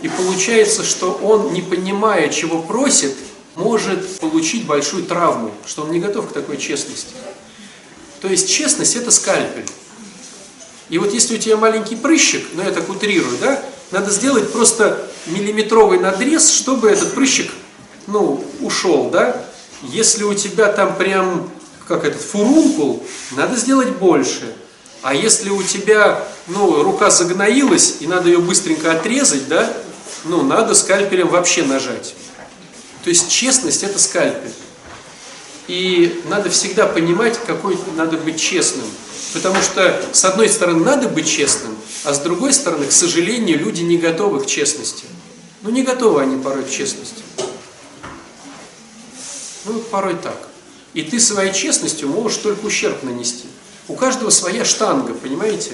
И 0.00 0.08
получается, 0.08 0.82
что 0.82 1.12
он, 1.22 1.52
не 1.52 1.62
понимая, 1.62 2.30
чего 2.30 2.62
просит, 2.62 3.14
может 3.54 4.18
получить 4.18 4.66
большую 4.66 5.04
травму, 5.04 5.52
что 5.64 5.82
он 5.82 5.92
не 5.92 6.00
готов 6.00 6.30
к 6.30 6.32
такой 6.32 6.56
честности. 6.56 7.14
То 8.20 8.26
есть 8.26 8.50
честность 8.50 8.96
это 8.96 9.12
скальпель. 9.12 9.66
И 10.92 10.98
вот 10.98 11.10
если 11.14 11.36
у 11.36 11.38
тебя 11.38 11.56
маленький 11.56 11.96
прыщик, 11.96 12.46
ну 12.52 12.62
я 12.62 12.70
так 12.70 12.86
утрирую, 12.90 13.38
да, 13.38 13.58
надо 13.92 14.10
сделать 14.10 14.52
просто 14.52 15.02
миллиметровый 15.24 15.98
надрез, 15.98 16.52
чтобы 16.52 16.90
этот 16.90 17.14
прыщик, 17.14 17.50
ну, 18.06 18.44
ушел, 18.60 19.08
да. 19.08 19.42
Если 19.84 20.22
у 20.22 20.34
тебя 20.34 20.70
там 20.70 20.94
прям, 20.96 21.48
как 21.88 22.04
этот, 22.04 22.20
фурункул, 22.20 23.02
надо 23.30 23.56
сделать 23.56 23.88
больше. 23.88 24.54
А 25.00 25.14
если 25.14 25.48
у 25.48 25.62
тебя, 25.62 26.22
ну, 26.48 26.82
рука 26.82 27.08
загноилась, 27.08 27.96
и 28.00 28.06
надо 28.06 28.28
ее 28.28 28.40
быстренько 28.40 28.92
отрезать, 28.92 29.48
да, 29.48 29.74
ну, 30.24 30.42
надо 30.42 30.74
скальпелем 30.74 31.28
вообще 31.28 31.62
нажать. 31.62 32.14
То 33.02 33.08
есть 33.08 33.30
честность 33.30 33.82
это 33.82 33.98
скальпель. 33.98 34.52
И 35.68 36.22
надо 36.28 36.50
всегда 36.50 36.86
понимать, 36.86 37.38
какой 37.46 37.78
надо 37.96 38.16
быть 38.16 38.40
честным. 38.40 38.86
Потому 39.32 39.62
что, 39.62 40.04
с 40.12 40.24
одной 40.24 40.48
стороны, 40.48 40.84
надо 40.84 41.08
быть 41.08 41.28
честным, 41.28 41.76
а 42.04 42.12
с 42.12 42.18
другой 42.20 42.52
стороны, 42.52 42.86
к 42.86 42.92
сожалению, 42.92 43.58
люди 43.58 43.82
не 43.82 43.96
готовы 43.96 44.40
к 44.40 44.46
честности. 44.46 45.04
Ну, 45.62 45.70
не 45.70 45.82
готовы 45.82 46.20
они 46.20 46.42
порой 46.42 46.64
к 46.64 46.70
честности. 46.70 47.22
Ну, 49.64 49.78
порой 49.90 50.16
так. 50.16 50.48
И 50.92 51.02
ты 51.02 51.20
своей 51.20 51.52
честностью 51.52 52.08
можешь 52.08 52.38
только 52.38 52.66
ущерб 52.66 53.02
нанести. 53.02 53.46
У 53.88 53.94
каждого 53.94 54.30
своя 54.30 54.64
штанга, 54.64 55.14
понимаете? 55.14 55.72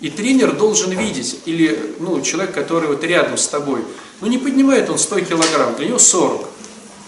И 0.00 0.10
тренер 0.10 0.56
должен 0.56 0.90
видеть, 0.90 1.40
или 1.44 1.94
ну, 2.00 2.20
человек, 2.22 2.54
который 2.54 2.88
вот 2.88 3.04
рядом 3.04 3.38
с 3.38 3.46
тобой, 3.46 3.84
ну 4.20 4.26
не 4.26 4.38
поднимает 4.38 4.90
он 4.90 4.98
100 4.98 5.20
килограмм, 5.20 5.76
для 5.76 5.88
него 5.88 5.98
40. 5.98 6.48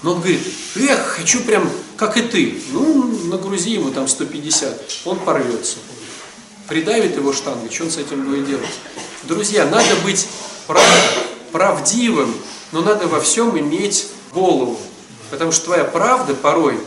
Но 0.03 0.13
он 0.13 0.21
говорит, 0.21 0.41
эх, 0.77 1.01
хочу 1.01 1.41
прям 1.41 1.69
как 1.97 2.17
и 2.17 2.23
ты. 2.23 2.61
Ну, 2.71 3.27
нагрузи 3.29 3.71
ему 3.71 3.91
там 3.91 4.09
150, 4.09 5.03
он 5.05 5.19
порвется. 5.19 5.79
Придавит 6.69 7.17
его 7.17 7.33
штангой, 7.33 7.71
что 7.71 7.85
он 7.85 7.91
с 7.91 7.97
этим 7.97 8.25
будет 8.25 8.47
делать? 8.47 8.69
Друзья, 9.23 9.67
надо 9.67 9.95
быть 10.05 10.29
прав, 10.67 10.85
правдивым, 11.53 12.35
но 12.73 12.81
надо 12.83 13.07
во 13.07 13.21
всем 13.21 13.59
иметь 13.59 14.09
голову. 14.33 14.79
Потому 15.31 15.53
что 15.53 15.67
твоя 15.67 15.85
правда 15.85 16.35
порой, 16.35 16.79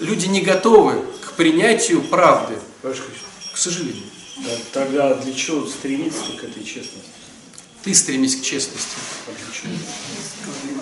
люди 0.00 0.26
не 0.26 0.40
готовы 0.40 1.04
к 1.24 1.32
принятию 1.32 2.02
правды, 2.02 2.58
к 2.82 3.56
сожалению. 3.56 4.04
Тогда 4.72 5.14
для 5.14 5.32
чего 5.32 5.66
стремиться 5.66 6.24
к 6.40 6.44
этой 6.44 6.62
честности? 6.64 7.10
Ты 7.84 7.94
стремись 7.94 8.36
к 8.36 8.42
честности. 8.42 8.96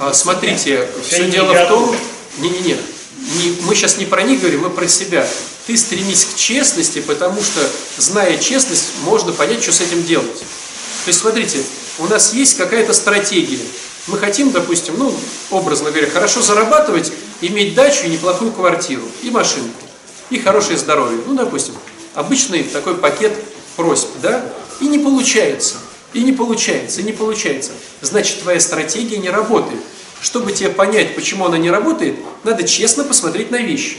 А 0.00 0.12
смотрите, 0.12 0.88
все 1.02 1.30
дело 1.30 1.52
не 1.52 1.64
в 1.64 1.68
том, 1.68 1.80
готовы. 1.86 1.96
не-не-не, 2.38 2.74
не- 2.74 3.56
мы 3.62 3.74
сейчас 3.74 3.96
не 3.98 4.04
про 4.04 4.22
них 4.22 4.40
говорим, 4.40 4.62
мы 4.62 4.70
про 4.70 4.86
себя. 4.88 5.26
Ты 5.66 5.76
стремись 5.76 6.24
к 6.26 6.36
честности, 6.36 7.00
потому 7.00 7.42
что, 7.42 7.60
зная 7.98 8.36
честность, 8.38 8.84
можно 9.04 9.32
понять, 9.32 9.62
что 9.62 9.72
с 9.72 9.80
этим 9.80 10.04
делать. 10.04 10.38
То 10.38 11.08
есть, 11.08 11.20
смотрите, 11.20 11.58
у 11.98 12.06
нас 12.06 12.34
есть 12.34 12.56
какая-то 12.56 12.92
стратегия. 12.92 13.58
Мы 14.06 14.18
хотим, 14.18 14.50
допустим, 14.52 14.94
ну, 14.98 15.14
образно 15.50 15.90
говоря, 15.90 16.08
хорошо 16.08 16.40
зарабатывать, 16.42 17.10
иметь 17.40 17.74
дачу 17.74 18.04
и 18.04 18.08
неплохую 18.10 18.52
квартиру, 18.52 19.02
и 19.22 19.30
машинку, 19.30 19.82
и 20.30 20.38
хорошее 20.38 20.78
здоровье. 20.78 21.20
Ну, 21.26 21.34
допустим, 21.34 21.74
обычный 22.14 22.62
такой 22.62 22.96
пакет 22.96 23.32
просьб, 23.76 24.08
да? 24.22 24.44
И 24.80 24.86
не 24.86 24.98
получается, 24.98 25.76
и 26.16 26.22
не 26.22 26.32
получается, 26.32 27.02
и 27.02 27.04
не 27.04 27.12
получается. 27.12 27.72
Значит, 28.00 28.40
твоя 28.40 28.58
стратегия 28.58 29.18
не 29.18 29.28
работает. 29.28 29.80
Чтобы 30.22 30.52
тебе 30.52 30.70
понять, 30.70 31.14
почему 31.14 31.44
она 31.44 31.58
не 31.58 31.70
работает, 31.70 32.16
надо 32.42 32.66
честно 32.66 33.04
посмотреть 33.04 33.50
на 33.50 33.58
вещи. 33.58 33.98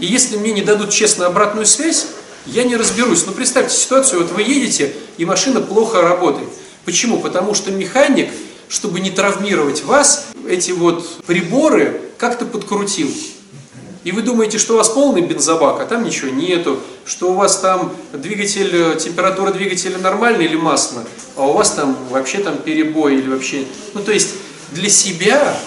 И 0.00 0.04
если 0.04 0.36
мне 0.36 0.52
не 0.52 0.60
дадут 0.60 0.90
честно 0.90 1.26
обратную 1.26 1.64
связь, 1.64 2.08
я 2.44 2.62
не 2.62 2.76
разберусь. 2.76 3.24
Ну, 3.24 3.32
представьте 3.32 3.74
ситуацию, 3.74 4.20
вот 4.20 4.32
вы 4.32 4.42
едете, 4.42 4.92
и 5.16 5.24
машина 5.24 5.62
плохо 5.62 6.02
работает. 6.02 6.50
Почему? 6.84 7.20
Потому 7.20 7.54
что 7.54 7.70
механик, 7.70 8.28
чтобы 8.68 9.00
не 9.00 9.10
травмировать 9.10 9.82
вас, 9.82 10.26
эти 10.46 10.72
вот 10.72 11.24
приборы 11.24 12.02
как-то 12.18 12.44
подкрутил. 12.44 13.10
И 14.06 14.12
вы 14.12 14.22
думаете, 14.22 14.58
что 14.58 14.74
у 14.74 14.76
вас 14.76 14.88
полный 14.88 15.20
бензобак, 15.20 15.80
а 15.80 15.84
там 15.84 16.04
ничего 16.04 16.30
нету, 16.30 16.80
что 17.04 17.32
у 17.32 17.34
вас 17.34 17.58
там 17.58 17.92
двигатель, 18.12 18.70
э, 18.72 18.96
температура 19.00 19.50
двигателя 19.50 19.98
нормальная 19.98 20.46
или 20.46 20.54
масляная, 20.54 21.08
а 21.34 21.44
у 21.48 21.54
вас 21.54 21.72
там 21.72 21.98
вообще 22.10 22.38
там 22.38 22.56
перебой 22.58 23.16
или 23.16 23.28
вообще... 23.28 23.64
Ну, 23.94 24.04
то 24.04 24.12
есть 24.12 24.34
для 24.70 24.88
себя 24.90 25.58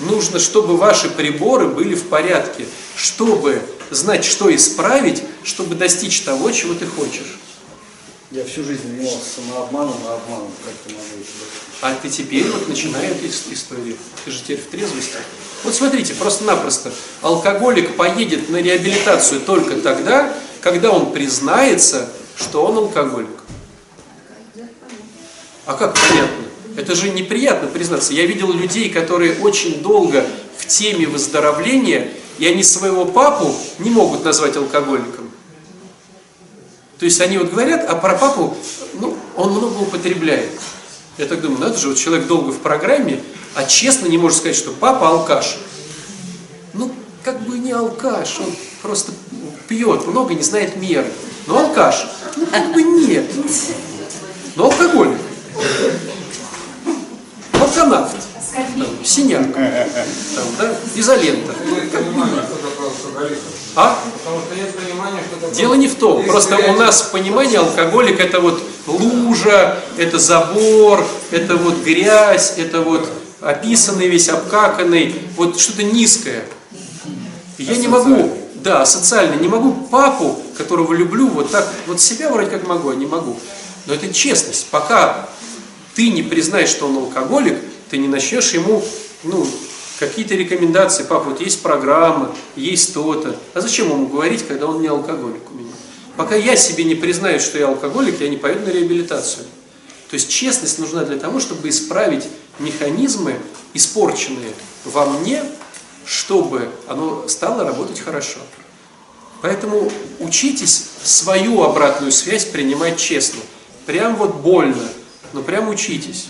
нужно, 0.00 0.40
чтобы 0.40 0.76
ваши 0.76 1.08
приборы 1.08 1.68
были 1.68 1.94
в 1.94 2.08
порядке, 2.08 2.66
чтобы 2.96 3.62
знать, 3.92 4.24
что 4.24 4.52
исправить, 4.52 5.22
чтобы 5.44 5.76
достичь 5.76 6.22
того, 6.22 6.50
чего 6.50 6.74
ты 6.74 6.86
хочешь. 6.86 7.38
Я 8.32 8.44
всю 8.44 8.64
жизнь 8.64 8.82
занимался 8.88 9.20
самообманом 9.36 9.94
и 9.94 10.12
обманом. 10.12 10.50
Как 10.64 10.74
ты 10.84 10.94
могу 10.94 11.24
А 11.82 11.94
ты 11.94 12.08
теперь 12.08 12.50
вот 12.50 12.66
начинает 12.66 13.22
ис- 13.22 13.52
историю. 13.52 13.96
Ты 14.24 14.32
же 14.32 14.40
теперь 14.40 14.58
в 14.58 14.66
трезвости. 14.66 15.18
Вот 15.64 15.74
смотрите, 15.74 16.12
просто-напросто. 16.14 16.92
Алкоголик 17.22 17.96
поедет 17.96 18.50
на 18.50 18.58
реабилитацию 18.58 19.40
только 19.40 19.76
тогда, 19.76 20.32
когда 20.60 20.90
он 20.90 21.12
признается, 21.12 22.10
что 22.36 22.66
он 22.66 22.76
алкоголик. 22.76 23.30
А 25.64 25.74
как 25.74 25.94
понятно? 25.94 26.44
Это 26.76 26.94
же 26.94 27.08
неприятно 27.08 27.68
признаться. 27.68 28.12
Я 28.12 28.26
видел 28.26 28.52
людей, 28.52 28.90
которые 28.90 29.38
очень 29.40 29.80
долго 29.80 30.26
в 30.58 30.66
теме 30.66 31.06
выздоровления, 31.06 32.10
и 32.38 32.46
они 32.46 32.62
своего 32.62 33.06
папу 33.06 33.54
не 33.78 33.88
могут 33.90 34.24
назвать 34.24 34.56
алкоголиком. 34.56 35.30
То 36.98 37.06
есть 37.06 37.20
они 37.20 37.38
вот 37.38 37.50
говорят, 37.50 37.88
а 37.88 37.94
про 37.96 38.14
папу, 38.14 38.56
ну, 38.94 39.16
он 39.36 39.52
много 39.52 39.78
употребляет. 39.78 40.50
Я 41.16 41.26
так 41.26 41.40
думаю, 41.40 41.60
надо 41.60 41.78
же, 41.78 41.88
вот 41.88 41.96
человек 41.96 42.26
долго 42.26 42.50
в 42.50 42.58
программе, 42.58 43.22
а 43.54 43.64
честно 43.64 44.06
не 44.06 44.18
может 44.18 44.38
сказать, 44.38 44.56
что 44.56 44.72
папа 44.72 45.08
алкаш. 45.08 45.58
Ну, 46.72 46.90
как 47.22 47.40
бы 47.42 47.58
не 47.58 47.72
алкаш, 47.72 48.40
он 48.40 48.54
просто 48.82 49.12
пьет 49.68 50.06
много, 50.06 50.34
не 50.34 50.42
знает 50.42 50.76
меры. 50.76 51.10
Но 51.46 51.58
алкаш, 51.58 52.06
ну, 52.36 52.46
как 52.46 52.72
бы 52.72 52.82
нет. 52.82 53.30
Но 54.56 54.64
алкоголик. 54.64 55.18
Алканавт. 57.52 58.16
Там, 58.54 58.86
синяк. 59.02 59.52
Там, 59.52 60.44
да, 60.58 60.76
изолента. 60.94 61.52
А? 63.76 63.98
Дело 65.52 65.74
не 65.74 65.88
в 65.88 65.96
том, 65.96 66.24
просто 66.24 66.56
у 66.56 66.74
нас 66.74 67.02
понимание 67.02 67.58
алкоголик 67.58 68.20
это 68.20 68.40
вот 68.40 68.62
лужа, 68.86 69.78
это 69.96 70.18
забор, 70.18 71.04
это 71.32 71.56
вот 71.56 71.82
грязь, 71.82 72.54
это 72.58 72.82
вот 72.82 73.08
описанный 73.44 74.08
весь, 74.08 74.28
обкаканный, 74.28 75.14
вот 75.36 75.60
что-то 75.60 75.82
низкое. 75.82 76.44
И 77.58 77.64
Я 77.64 77.76
не 77.76 77.88
могу, 77.88 78.36
да, 78.54 78.84
социально, 78.86 79.34
не 79.40 79.48
могу 79.48 79.72
папу, 79.72 80.42
которого 80.56 80.92
люблю, 80.94 81.28
вот 81.28 81.50
так, 81.50 81.68
вот 81.86 82.00
себя 82.00 82.30
вроде 82.30 82.50
как 82.50 82.66
могу, 82.66 82.88
а 82.88 82.94
не 82.94 83.06
могу. 83.06 83.38
Но 83.86 83.94
это 83.94 84.12
честность. 84.12 84.66
Пока 84.70 85.28
ты 85.94 86.10
не 86.10 86.22
признаешь, 86.22 86.70
что 86.70 86.86
он 86.86 86.96
алкоголик, 86.96 87.58
ты 87.90 87.98
не 87.98 88.08
начнешь 88.08 88.52
ему, 88.52 88.82
ну, 89.22 89.46
какие-то 89.98 90.34
рекомендации, 90.34 91.04
папа, 91.04 91.30
вот 91.30 91.40
есть 91.40 91.62
программа, 91.62 92.34
есть 92.56 92.94
то-то. 92.94 93.36
А 93.52 93.60
зачем 93.60 93.90
ему 93.90 94.06
говорить, 94.06 94.46
когда 94.46 94.66
он 94.66 94.80
не 94.80 94.88
алкоголик 94.88 95.42
у 95.52 95.54
меня? 95.54 95.72
Пока 96.16 96.34
я 96.34 96.56
себе 96.56 96.84
не 96.84 96.94
признаю, 96.94 97.40
что 97.40 97.58
я 97.58 97.68
алкоголик, 97.68 98.20
я 98.20 98.28
не 98.28 98.36
пойду 98.36 98.60
на 98.66 98.70
реабилитацию. 98.70 99.44
То 100.10 100.14
есть 100.14 100.30
честность 100.30 100.78
нужна 100.78 101.04
для 101.04 101.18
того, 101.18 101.40
чтобы 101.40 101.68
исправить 101.68 102.24
механизмы, 102.58 103.36
испорченные 103.72 104.52
во 104.84 105.06
мне, 105.06 105.42
чтобы 106.04 106.70
оно 106.88 107.26
стало 107.28 107.64
работать 107.64 108.00
хорошо. 108.00 108.40
Поэтому 109.42 109.90
учитесь 110.20 110.88
свою 111.02 111.62
обратную 111.62 112.12
связь 112.12 112.44
принимать 112.44 112.98
честно. 112.98 113.40
Прям 113.86 114.16
вот 114.16 114.36
больно, 114.36 114.88
но 115.32 115.42
прям 115.42 115.68
учитесь. 115.68 116.28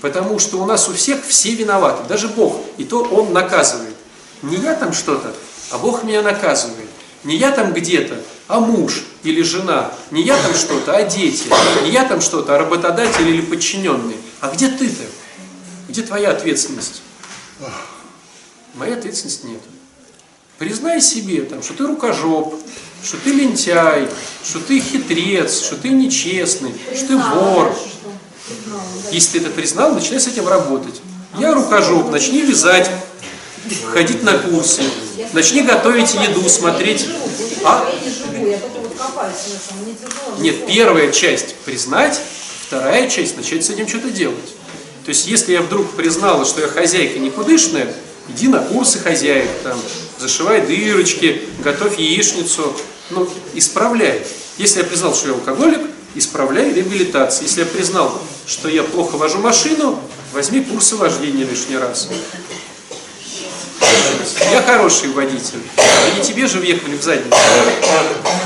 Потому 0.00 0.38
что 0.38 0.60
у 0.62 0.66
нас 0.66 0.88
у 0.88 0.94
всех 0.94 1.24
все 1.24 1.54
виноваты, 1.54 2.06
даже 2.08 2.28
Бог. 2.28 2.60
И 2.76 2.84
то 2.84 3.02
Он 3.02 3.32
наказывает. 3.32 3.96
Не 4.42 4.56
я 4.56 4.74
там 4.74 4.92
что-то, 4.92 5.32
а 5.70 5.78
Бог 5.78 6.04
меня 6.04 6.22
наказывает. 6.22 6.88
Не 7.24 7.36
я 7.36 7.52
там 7.52 7.72
где-то, 7.72 8.16
а 8.48 8.58
муж 8.60 9.04
или 9.22 9.42
жена. 9.42 9.92
Не 10.10 10.22
я 10.22 10.36
там 10.36 10.54
что-то, 10.54 10.94
а 10.96 11.02
дети. 11.04 11.44
Не 11.84 11.90
я 11.90 12.04
там 12.04 12.20
что-то, 12.20 12.56
а 12.56 12.58
работодатель 12.58 13.28
или 13.28 13.40
подчиненный. 13.40 14.16
А 14.40 14.50
где 14.50 14.68
ты-то? 14.68 15.04
Где 15.88 16.02
твоя 16.02 16.30
ответственность? 16.30 17.02
Моей 18.74 18.94
ответственности 18.94 19.46
нет. 19.46 19.60
Признай 20.58 21.00
себе, 21.00 21.42
там, 21.42 21.62
что 21.62 21.74
ты 21.74 21.86
рукожоп, 21.86 22.54
что 23.04 23.16
ты 23.18 23.32
лентяй, 23.32 24.08
что 24.44 24.60
ты 24.60 24.80
хитрец, 24.80 25.60
что 25.62 25.76
ты 25.76 25.88
нечестный, 25.88 26.74
что 26.94 27.08
ты 27.08 27.16
вор. 27.16 27.76
Если 29.10 29.38
ты 29.38 29.44
это 29.44 29.54
признал, 29.54 29.94
начинай 29.94 30.20
с 30.20 30.26
этим 30.26 30.48
работать. 30.48 31.00
Я 31.38 31.54
рукожоп, 31.54 32.10
начни 32.10 32.42
вязать, 32.42 32.90
ходить 33.92 34.22
на 34.22 34.38
курсы. 34.38 34.82
Начни 35.32 35.62
готовить 35.62 36.14
еду, 36.14 36.48
смотреть. 36.48 37.08
А? 37.64 37.88
Нет, 40.38 40.66
первая 40.66 41.10
часть 41.12 41.54
признать, 41.64 42.20
вторая 42.66 43.08
часть 43.08 43.36
начать 43.36 43.64
с 43.64 43.70
этим 43.70 43.88
что-то 43.88 44.10
делать. 44.10 44.54
То 45.04 45.08
есть, 45.08 45.26
если 45.26 45.52
я 45.52 45.62
вдруг 45.62 45.90
признала, 45.92 46.44
что 46.44 46.60
я 46.60 46.68
хозяйка 46.68 47.18
никудышная, 47.18 47.92
иди 48.28 48.48
на 48.48 48.60
курсы 48.60 48.98
хозяек, 48.98 49.48
там, 49.64 49.78
зашивай 50.18 50.64
дырочки, 50.64 51.42
готовь 51.64 51.98
яичницу, 51.98 52.74
ну, 53.10 53.28
исправляй. 53.54 54.22
Если 54.58 54.78
я 54.78 54.84
признал, 54.84 55.14
что 55.14 55.28
я 55.28 55.34
алкоголик, 55.34 55.80
исправляй 56.14 56.72
реабилитацию. 56.72 57.46
Если 57.46 57.60
я 57.60 57.66
признал, 57.66 58.16
что 58.46 58.68
я 58.68 58.84
плохо 58.84 59.16
вожу 59.16 59.38
машину, 59.38 59.98
возьми 60.32 60.60
курсы 60.60 60.96
вождения 60.96 61.44
лишний 61.44 61.76
раз. 61.76 62.08
Я 64.52 64.62
хороший 64.62 65.08
водитель. 65.10 65.62
А 65.76 66.18
не 66.18 66.24
тебе 66.24 66.46
же 66.46 66.58
въехали 66.58 66.96
в 66.96 67.02
задницу, 67.02 67.36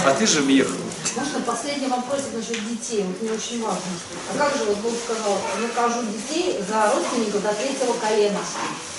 а 0.05 0.17
ты 0.19 0.27
же 0.27 0.41
въехал. 0.41 0.86
Можно 1.15 1.41
последний 1.47 1.89
вопрос 1.89 2.21
насчет 2.35 2.69
детей, 2.69 3.05
вот 3.05 3.23
мне 3.23 3.33
очень 3.33 3.63
важно. 3.63 3.81
А 4.33 4.39
как 4.39 4.57
же, 4.57 4.65
вот 4.65 4.79
Бог 4.79 4.93
сказал, 5.05 5.39
накажу 5.61 6.01
детей 6.03 6.59
за 6.69 6.93
родственников 6.95 7.43
до 7.43 7.55
третьего 7.55 7.95
колена. 8.01 8.41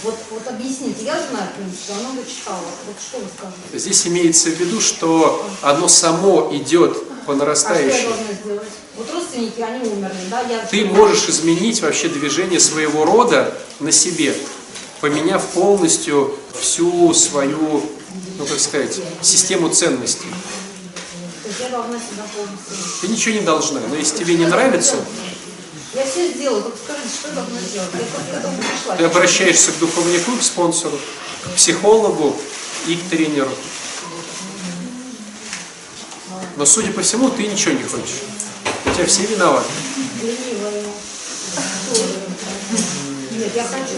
Вот, 0.04 0.16
вот 0.32 0.48
объясните, 0.48 1.04
я 1.04 1.16
знаю, 1.30 1.50
я 1.90 1.96
много 1.96 2.22
читала. 2.28 2.64
Вот 2.86 2.96
что 3.02 3.18
вы 3.18 3.26
скажете? 3.36 3.78
Здесь 3.78 4.08
имеется 4.08 4.50
в 4.50 4.54
виду, 4.60 4.80
что 4.80 5.46
оно 5.62 5.88
само 5.88 6.50
идет 6.54 6.94
по 7.26 7.34
А 7.34 7.34
что 7.34 7.34
я 7.34 7.38
нарастающей. 7.40 8.04
должна 8.08 8.34
сделать? 8.44 8.70
Вот 8.96 9.12
родственники, 9.12 9.62
они 9.62 9.88
умерли, 9.90 10.18
да? 10.32 10.42
Я 10.42 10.60
Ты 10.60 10.86
можешь 10.86 11.28
изменить 11.30 11.82
вообще 11.82 12.08
движение 12.08 12.60
своего 12.60 13.06
рода 13.06 13.54
на 13.80 13.92
себе, 13.92 14.36
поменяв 15.02 15.46
полностью 15.50 16.36
всю 16.60 17.14
свою, 17.14 17.84
ну 18.38 18.46
как 18.46 18.60
сказать, 18.60 19.00
систему 19.22 19.70
ценностей. 19.70 20.28
То 21.48 21.52
есть 21.52 21.62
я 21.62 21.70
должна 21.70 21.98
себя 21.98 22.24
полностью... 22.36 23.00
Ты 23.00 23.08
ничего 23.08 23.36
не 23.36 23.42
должна, 23.42 23.80
но 23.88 23.96
если 23.96 24.18
тебе 24.18 24.34
не 24.36 24.46
нравится, 24.48 24.98
Я 25.94 26.06
все 26.06 26.34
сделаю, 26.34 26.62
только 26.62 26.78
скажите, 26.78 27.08
что 27.08 27.30
я 27.30 27.36
должна 27.36 27.60
сделать? 27.62 27.90
Я 27.94 28.00
просто 28.00 28.32
к 28.32 28.38
этому 28.38 28.58
пришла. 28.58 28.96
ты 28.98 29.04
обращаешься 29.06 29.72
к 29.72 29.78
духовнику, 29.80 30.32
к 30.36 30.44
спонсору, 30.44 31.00
к 31.46 31.56
психологу 31.56 32.36
и 32.88 32.96
к 32.96 33.04
тренеру. 33.10 33.50
Но, 36.58 36.66
судя 36.66 36.92
по 36.92 37.02
всему, 37.02 37.30
ты 37.30 37.48
ничего 37.48 37.76
не 37.76 37.84
хочешь. 37.84 38.24
У 38.86 38.94
тебя 38.94 39.06
все 39.06 39.26
виноваты. 39.26 39.70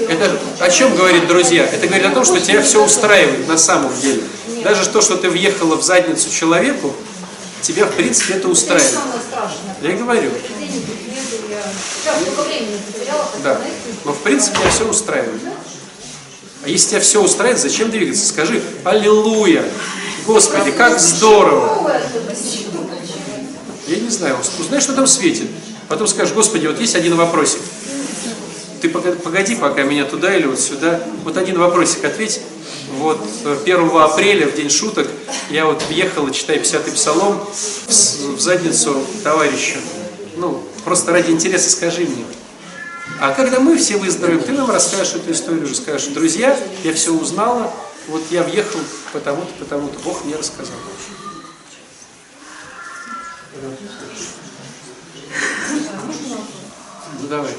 Это 0.08 0.39
о 0.60 0.70
чем 0.70 0.95
говорит, 0.95 1.28
друзья? 1.28 1.66
Это 1.66 1.88
говорит 1.88 2.06
о 2.06 2.12
том, 2.12 2.26
что 2.26 2.39
тебя 2.39 2.62
все 2.62 2.86
устраивает 2.86 3.47
на 3.47 3.58
самом 3.58 4.00
деле. 4.00 4.22
Даже 4.64 4.88
то, 4.88 5.02
что 5.02 5.18
ты 5.18 5.32
въехала 5.32 5.78
в 5.78 5.84
задницу 5.84 6.30
человеку, 6.30 6.93
тебя, 7.62 7.86
в 7.86 7.91
принципе, 7.95 8.34
это 8.34 8.39
Это 8.41 8.49
устраивает. 8.49 8.89
страшное. 9.30 9.76
Я 9.82 9.91
говорю. 9.97 10.32
Я... 11.49 11.64
Да. 13.43 13.51
это- 13.53 13.64
Но, 14.05 14.14
в 14.14 14.20
принципе, 14.20 14.57
тебя 14.60 14.70
все 14.70 14.88
устраивает. 14.89 15.41
А 16.64 16.70
если 16.70 16.89
тебя 16.89 16.99
все 16.99 17.24
устраивает, 17.24 17.62
зачем 17.62 17.89
двигаться? 17.89 18.28
Скажи 18.28 18.62
«Аллилуйя!» 18.84 19.64
Господи, 20.26 20.72
как 20.72 20.99
здорово! 20.99 21.89
Это. 21.89 22.36
Я 23.88 23.95
не 23.99 24.10
знаю, 24.10 24.38
узнай, 24.60 24.80
что 24.82 24.93
там 24.93 25.07
светит. 25.07 25.47
Потом 25.88 26.05
скажешь, 26.07 26.34
Господи, 26.36 26.68
вот 26.68 26.80
есть 26.80 26.95
один 26.95 27.16
вопросик. 27.16 27.62
Ты 28.82 28.89
погоди, 28.89 29.55
пока 29.55 29.84
меня 29.84 30.05
туда 30.05 30.36
или 30.36 30.45
вот 30.45 30.60
сюда. 30.60 30.99
Вот 31.24 31.36
один 31.38 31.57
вопросик 31.57 32.03
ответь. 32.05 32.41
Вот 33.00 33.22
э, 33.45 33.58
1 33.64 33.89
апреля, 33.97 34.45
в 34.47 34.56
день 34.56 34.70
шуток, 34.70 35.08
я 35.50 35.66
вот 35.66 35.82
въехала, 35.88 36.32
читая 36.32 36.60
50-й 36.60 36.91
псалом, 36.91 37.39
в, 37.39 37.89
в 37.89 38.39
задницу 38.41 39.02
товарищу. 39.24 39.78
Ну, 40.36 40.62
просто 40.84 41.14
ради 41.14 41.32
интереса 41.32 41.70
скажи 41.70 42.02
мне. 42.02 42.26
А 43.22 43.32
когда 43.32 43.62
мы 43.62 43.78
все 43.78 43.95
выздоровеем, 43.95 44.43
ты 44.43 44.52
нам 44.52 44.70
расскажешь 44.70 45.16
эту 45.16 45.32
историю, 45.32 45.74
скажешь, 45.74 46.10
друзья, 46.10 46.60
я 46.84 46.93
все 46.93 47.14
узнала, 47.14 47.72
вот 48.10 48.22
я 48.32 48.43
въехал 48.43 48.80
потому-то, 49.14 49.52
потому-то, 49.60 49.97
Бог 50.00 50.26
мне 50.26 50.36
рассказал. 50.36 50.76
Ну 57.22 57.28
давай. 57.30 57.54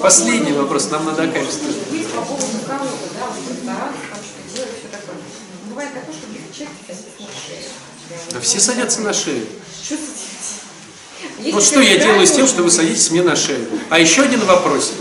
Последний 0.00 0.52
вопрос, 0.52 0.90
нам 0.90 1.04
надо 1.04 1.28
качество. 1.28 1.68
Есть 1.92 2.10
по 2.12 2.22
поводу 2.22 2.46
кого-то, 2.66 3.08
да, 3.18 3.26
вот 3.26 3.50
ресторан, 3.50 3.94
делать, 4.56 4.70
все 4.78 4.88
такое. 4.90 5.16
Бывает 5.68 5.90
такое, 5.94 6.14
что 6.14 6.26
человек 6.56 6.76
садится 6.86 7.20
на 7.20 7.28
шею. 7.46 8.32
Да 8.32 8.40
все 8.40 8.60
садятся 8.60 9.00
на 9.02 9.12
шею. 9.12 9.46
Что? 9.82 9.94
Есть 11.40 11.54
Вот 11.54 11.64
что 11.64 11.80
я 11.80 11.98
делаю 11.98 12.26
с 12.26 12.32
тем, 12.32 12.46
что 12.46 12.62
вы 12.62 12.70
садитесь 12.70 13.10
мне 13.10 13.22
на 13.22 13.36
шею. 13.36 13.66
А 13.90 13.98
еще 13.98 14.22
один 14.22 14.44
вопрос. 14.44 14.92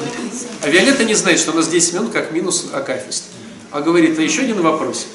А 0.61 0.69
Виолетта 0.69 1.03
не 1.03 1.13
знает, 1.13 1.39
что 1.39 1.51
у 1.51 1.55
нас 1.55 1.67
10 1.67 1.93
минут 1.93 2.11
как 2.11 2.31
минус 2.31 2.65
акафист. 2.73 3.25
А 3.71 3.81
говорит, 3.81 4.17
а 4.17 4.21
еще 4.21 4.41
один 4.41 4.61
вопросик. 4.61 5.07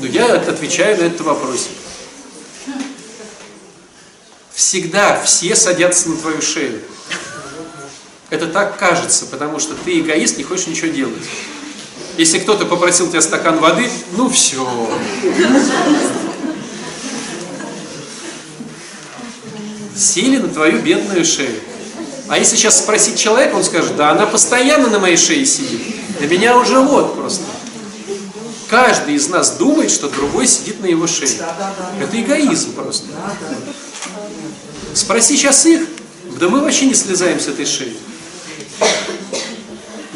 Ну, 0.00 0.06
я 0.06 0.32
от- 0.34 0.48
отвечаю 0.48 0.98
на 0.98 1.06
этот 1.06 1.20
вопросик. 1.22 1.70
Всегда 4.54 5.22
все 5.22 5.54
садятся 5.54 6.08
на 6.08 6.16
твою 6.16 6.40
шею. 6.40 6.80
Это 8.30 8.46
так 8.46 8.78
кажется, 8.78 9.26
потому 9.26 9.58
что 9.60 9.74
ты 9.74 10.00
эгоист, 10.00 10.38
не 10.38 10.44
хочешь 10.44 10.66
ничего 10.66 10.88
делать. 10.88 11.22
Если 12.16 12.38
кто-то 12.38 12.64
попросил 12.64 13.08
тебя 13.08 13.20
стакан 13.20 13.58
воды, 13.58 13.90
ну 14.12 14.28
все. 14.30 14.66
Сели 19.94 20.38
на 20.38 20.48
твою 20.48 20.80
бедную 20.80 21.24
шею. 21.24 21.60
А 22.28 22.38
если 22.38 22.56
сейчас 22.56 22.78
спросить 22.78 23.18
человека, 23.18 23.54
он 23.54 23.64
скажет, 23.64 23.96
да 23.96 24.10
она 24.10 24.26
постоянно 24.26 24.88
на 24.88 24.98
моей 24.98 25.16
шее 25.16 25.44
сидит. 25.44 25.80
Для 26.18 26.28
меня 26.28 26.56
уже 26.56 26.80
вот 26.80 27.16
просто. 27.16 27.44
Каждый 28.68 29.14
из 29.14 29.28
нас 29.28 29.56
думает, 29.56 29.90
что 29.90 30.08
другой 30.08 30.46
сидит 30.46 30.80
на 30.80 30.86
его 30.86 31.06
шее. 31.06 31.38
Это 32.00 32.20
эгоизм 32.20 32.72
просто. 32.72 33.06
Спроси 34.92 35.36
сейчас 35.36 35.66
их, 35.66 35.86
да 36.40 36.48
мы 36.48 36.60
вообще 36.60 36.86
не 36.86 36.94
слезаем 36.94 37.38
с 37.38 37.46
этой 37.46 37.66
шеи. 37.66 37.96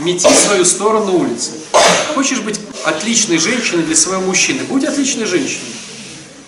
Мети 0.01 0.29
свою 0.35 0.65
сторону 0.65 1.19
улицы. 1.19 1.51
Хочешь 2.15 2.41
быть 2.41 2.59
отличной 2.85 3.39
женщиной 3.39 3.83
для 3.83 3.97
своего 3.97 4.23
мужчины? 4.23 4.61
Будь 4.65 4.85
отличной 4.85 5.27
женщиной. 5.27 5.69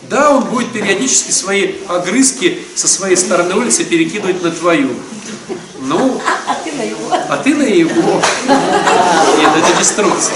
Да, 0.08 0.30
он 0.30 0.44
будет 0.44 0.72
периодически 0.72 1.30
свои 1.30 1.74
огрызки 1.88 2.58
со 2.74 2.88
своей 2.88 3.16
стороны 3.16 3.54
улицы 3.54 3.84
перекидывать 3.84 4.42
на 4.42 4.50
твою. 4.50 4.90
Ну, 5.80 6.20
А 6.46 6.54
ты 6.54 6.72
на 6.72 6.82
его. 6.82 7.08
а 7.12 7.36
ты 7.38 7.54
на 7.54 7.62
его. 7.62 8.20
Нет, 9.38 9.50
это 9.56 9.78
деструкция. 9.78 10.34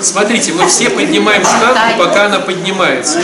Смотрите, 0.00 0.52
мы 0.52 0.66
все 0.68 0.90
поднимаем 0.90 1.42
штангу, 1.42 1.98
пока 1.98 2.26
она 2.26 2.38
поднимается. 2.38 3.20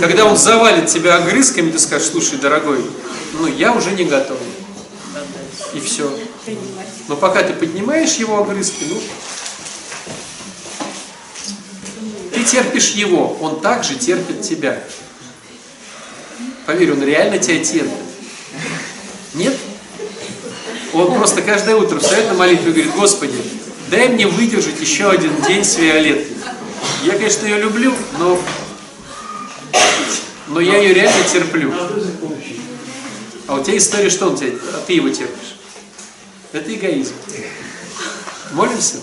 Когда 0.00 0.24
он 0.24 0.36
завалит 0.36 0.86
тебя 0.86 1.16
огрызками, 1.16 1.70
ты 1.70 1.78
скажешь, 1.78 2.08
слушай, 2.08 2.38
дорогой, 2.38 2.84
ну 3.38 3.46
я 3.46 3.72
уже 3.72 3.90
не 3.90 4.04
готов. 4.04 4.38
И 5.74 5.80
все. 5.80 6.10
Но 7.08 7.16
пока 7.16 7.42
ты 7.42 7.52
поднимаешь 7.54 8.14
его 8.14 8.38
огрызки, 8.38 8.84
ну, 8.88 9.00
ты 12.32 12.42
терпишь 12.44 12.90
его, 12.90 13.36
он 13.40 13.60
также 13.60 13.94
терпит 13.94 14.42
тебя. 14.42 14.82
Поверь, 16.66 16.92
он 16.92 17.02
реально 17.02 17.38
тебя 17.38 17.62
терпит. 17.62 17.92
Нет? 19.34 19.56
Он 20.92 21.14
просто 21.14 21.42
каждое 21.42 21.76
утро 21.76 21.98
встает 21.98 22.28
на 22.28 22.34
молитву 22.34 22.68
и 22.68 22.72
говорит, 22.72 22.94
Господи, 22.94 23.36
дай 23.90 24.08
мне 24.08 24.26
выдержать 24.26 24.80
еще 24.80 25.10
один 25.10 25.32
день 25.42 25.64
с 25.64 25.76
Виолеттой. 25.76 26.36
Я, 27.04 27.12
конечно, 27.12 27.44
ее 27.46 27.58
люблю, 27.58 27.92
но, 28.18 28.40
но 30.48 30.60
я 30.60 30.78
ее 30.78 30.94
реально 30.94 31.24
терплю. 31.30 31.72
А 33.46 33.56
у 33.56 33.62
тебя 33.62 33.76
история, 33.76 34.08
что 34.08 34.28
он 34.28 34.36
тебя, 34.36 34.52
а 34.72 34.82
ты 34.86 34.94
его 34.94 35.10
терпишь? 35.10 35.53
Это 36.54 36.72
эгоизм. 36.72 37.14
Молимся? 38.52 38.98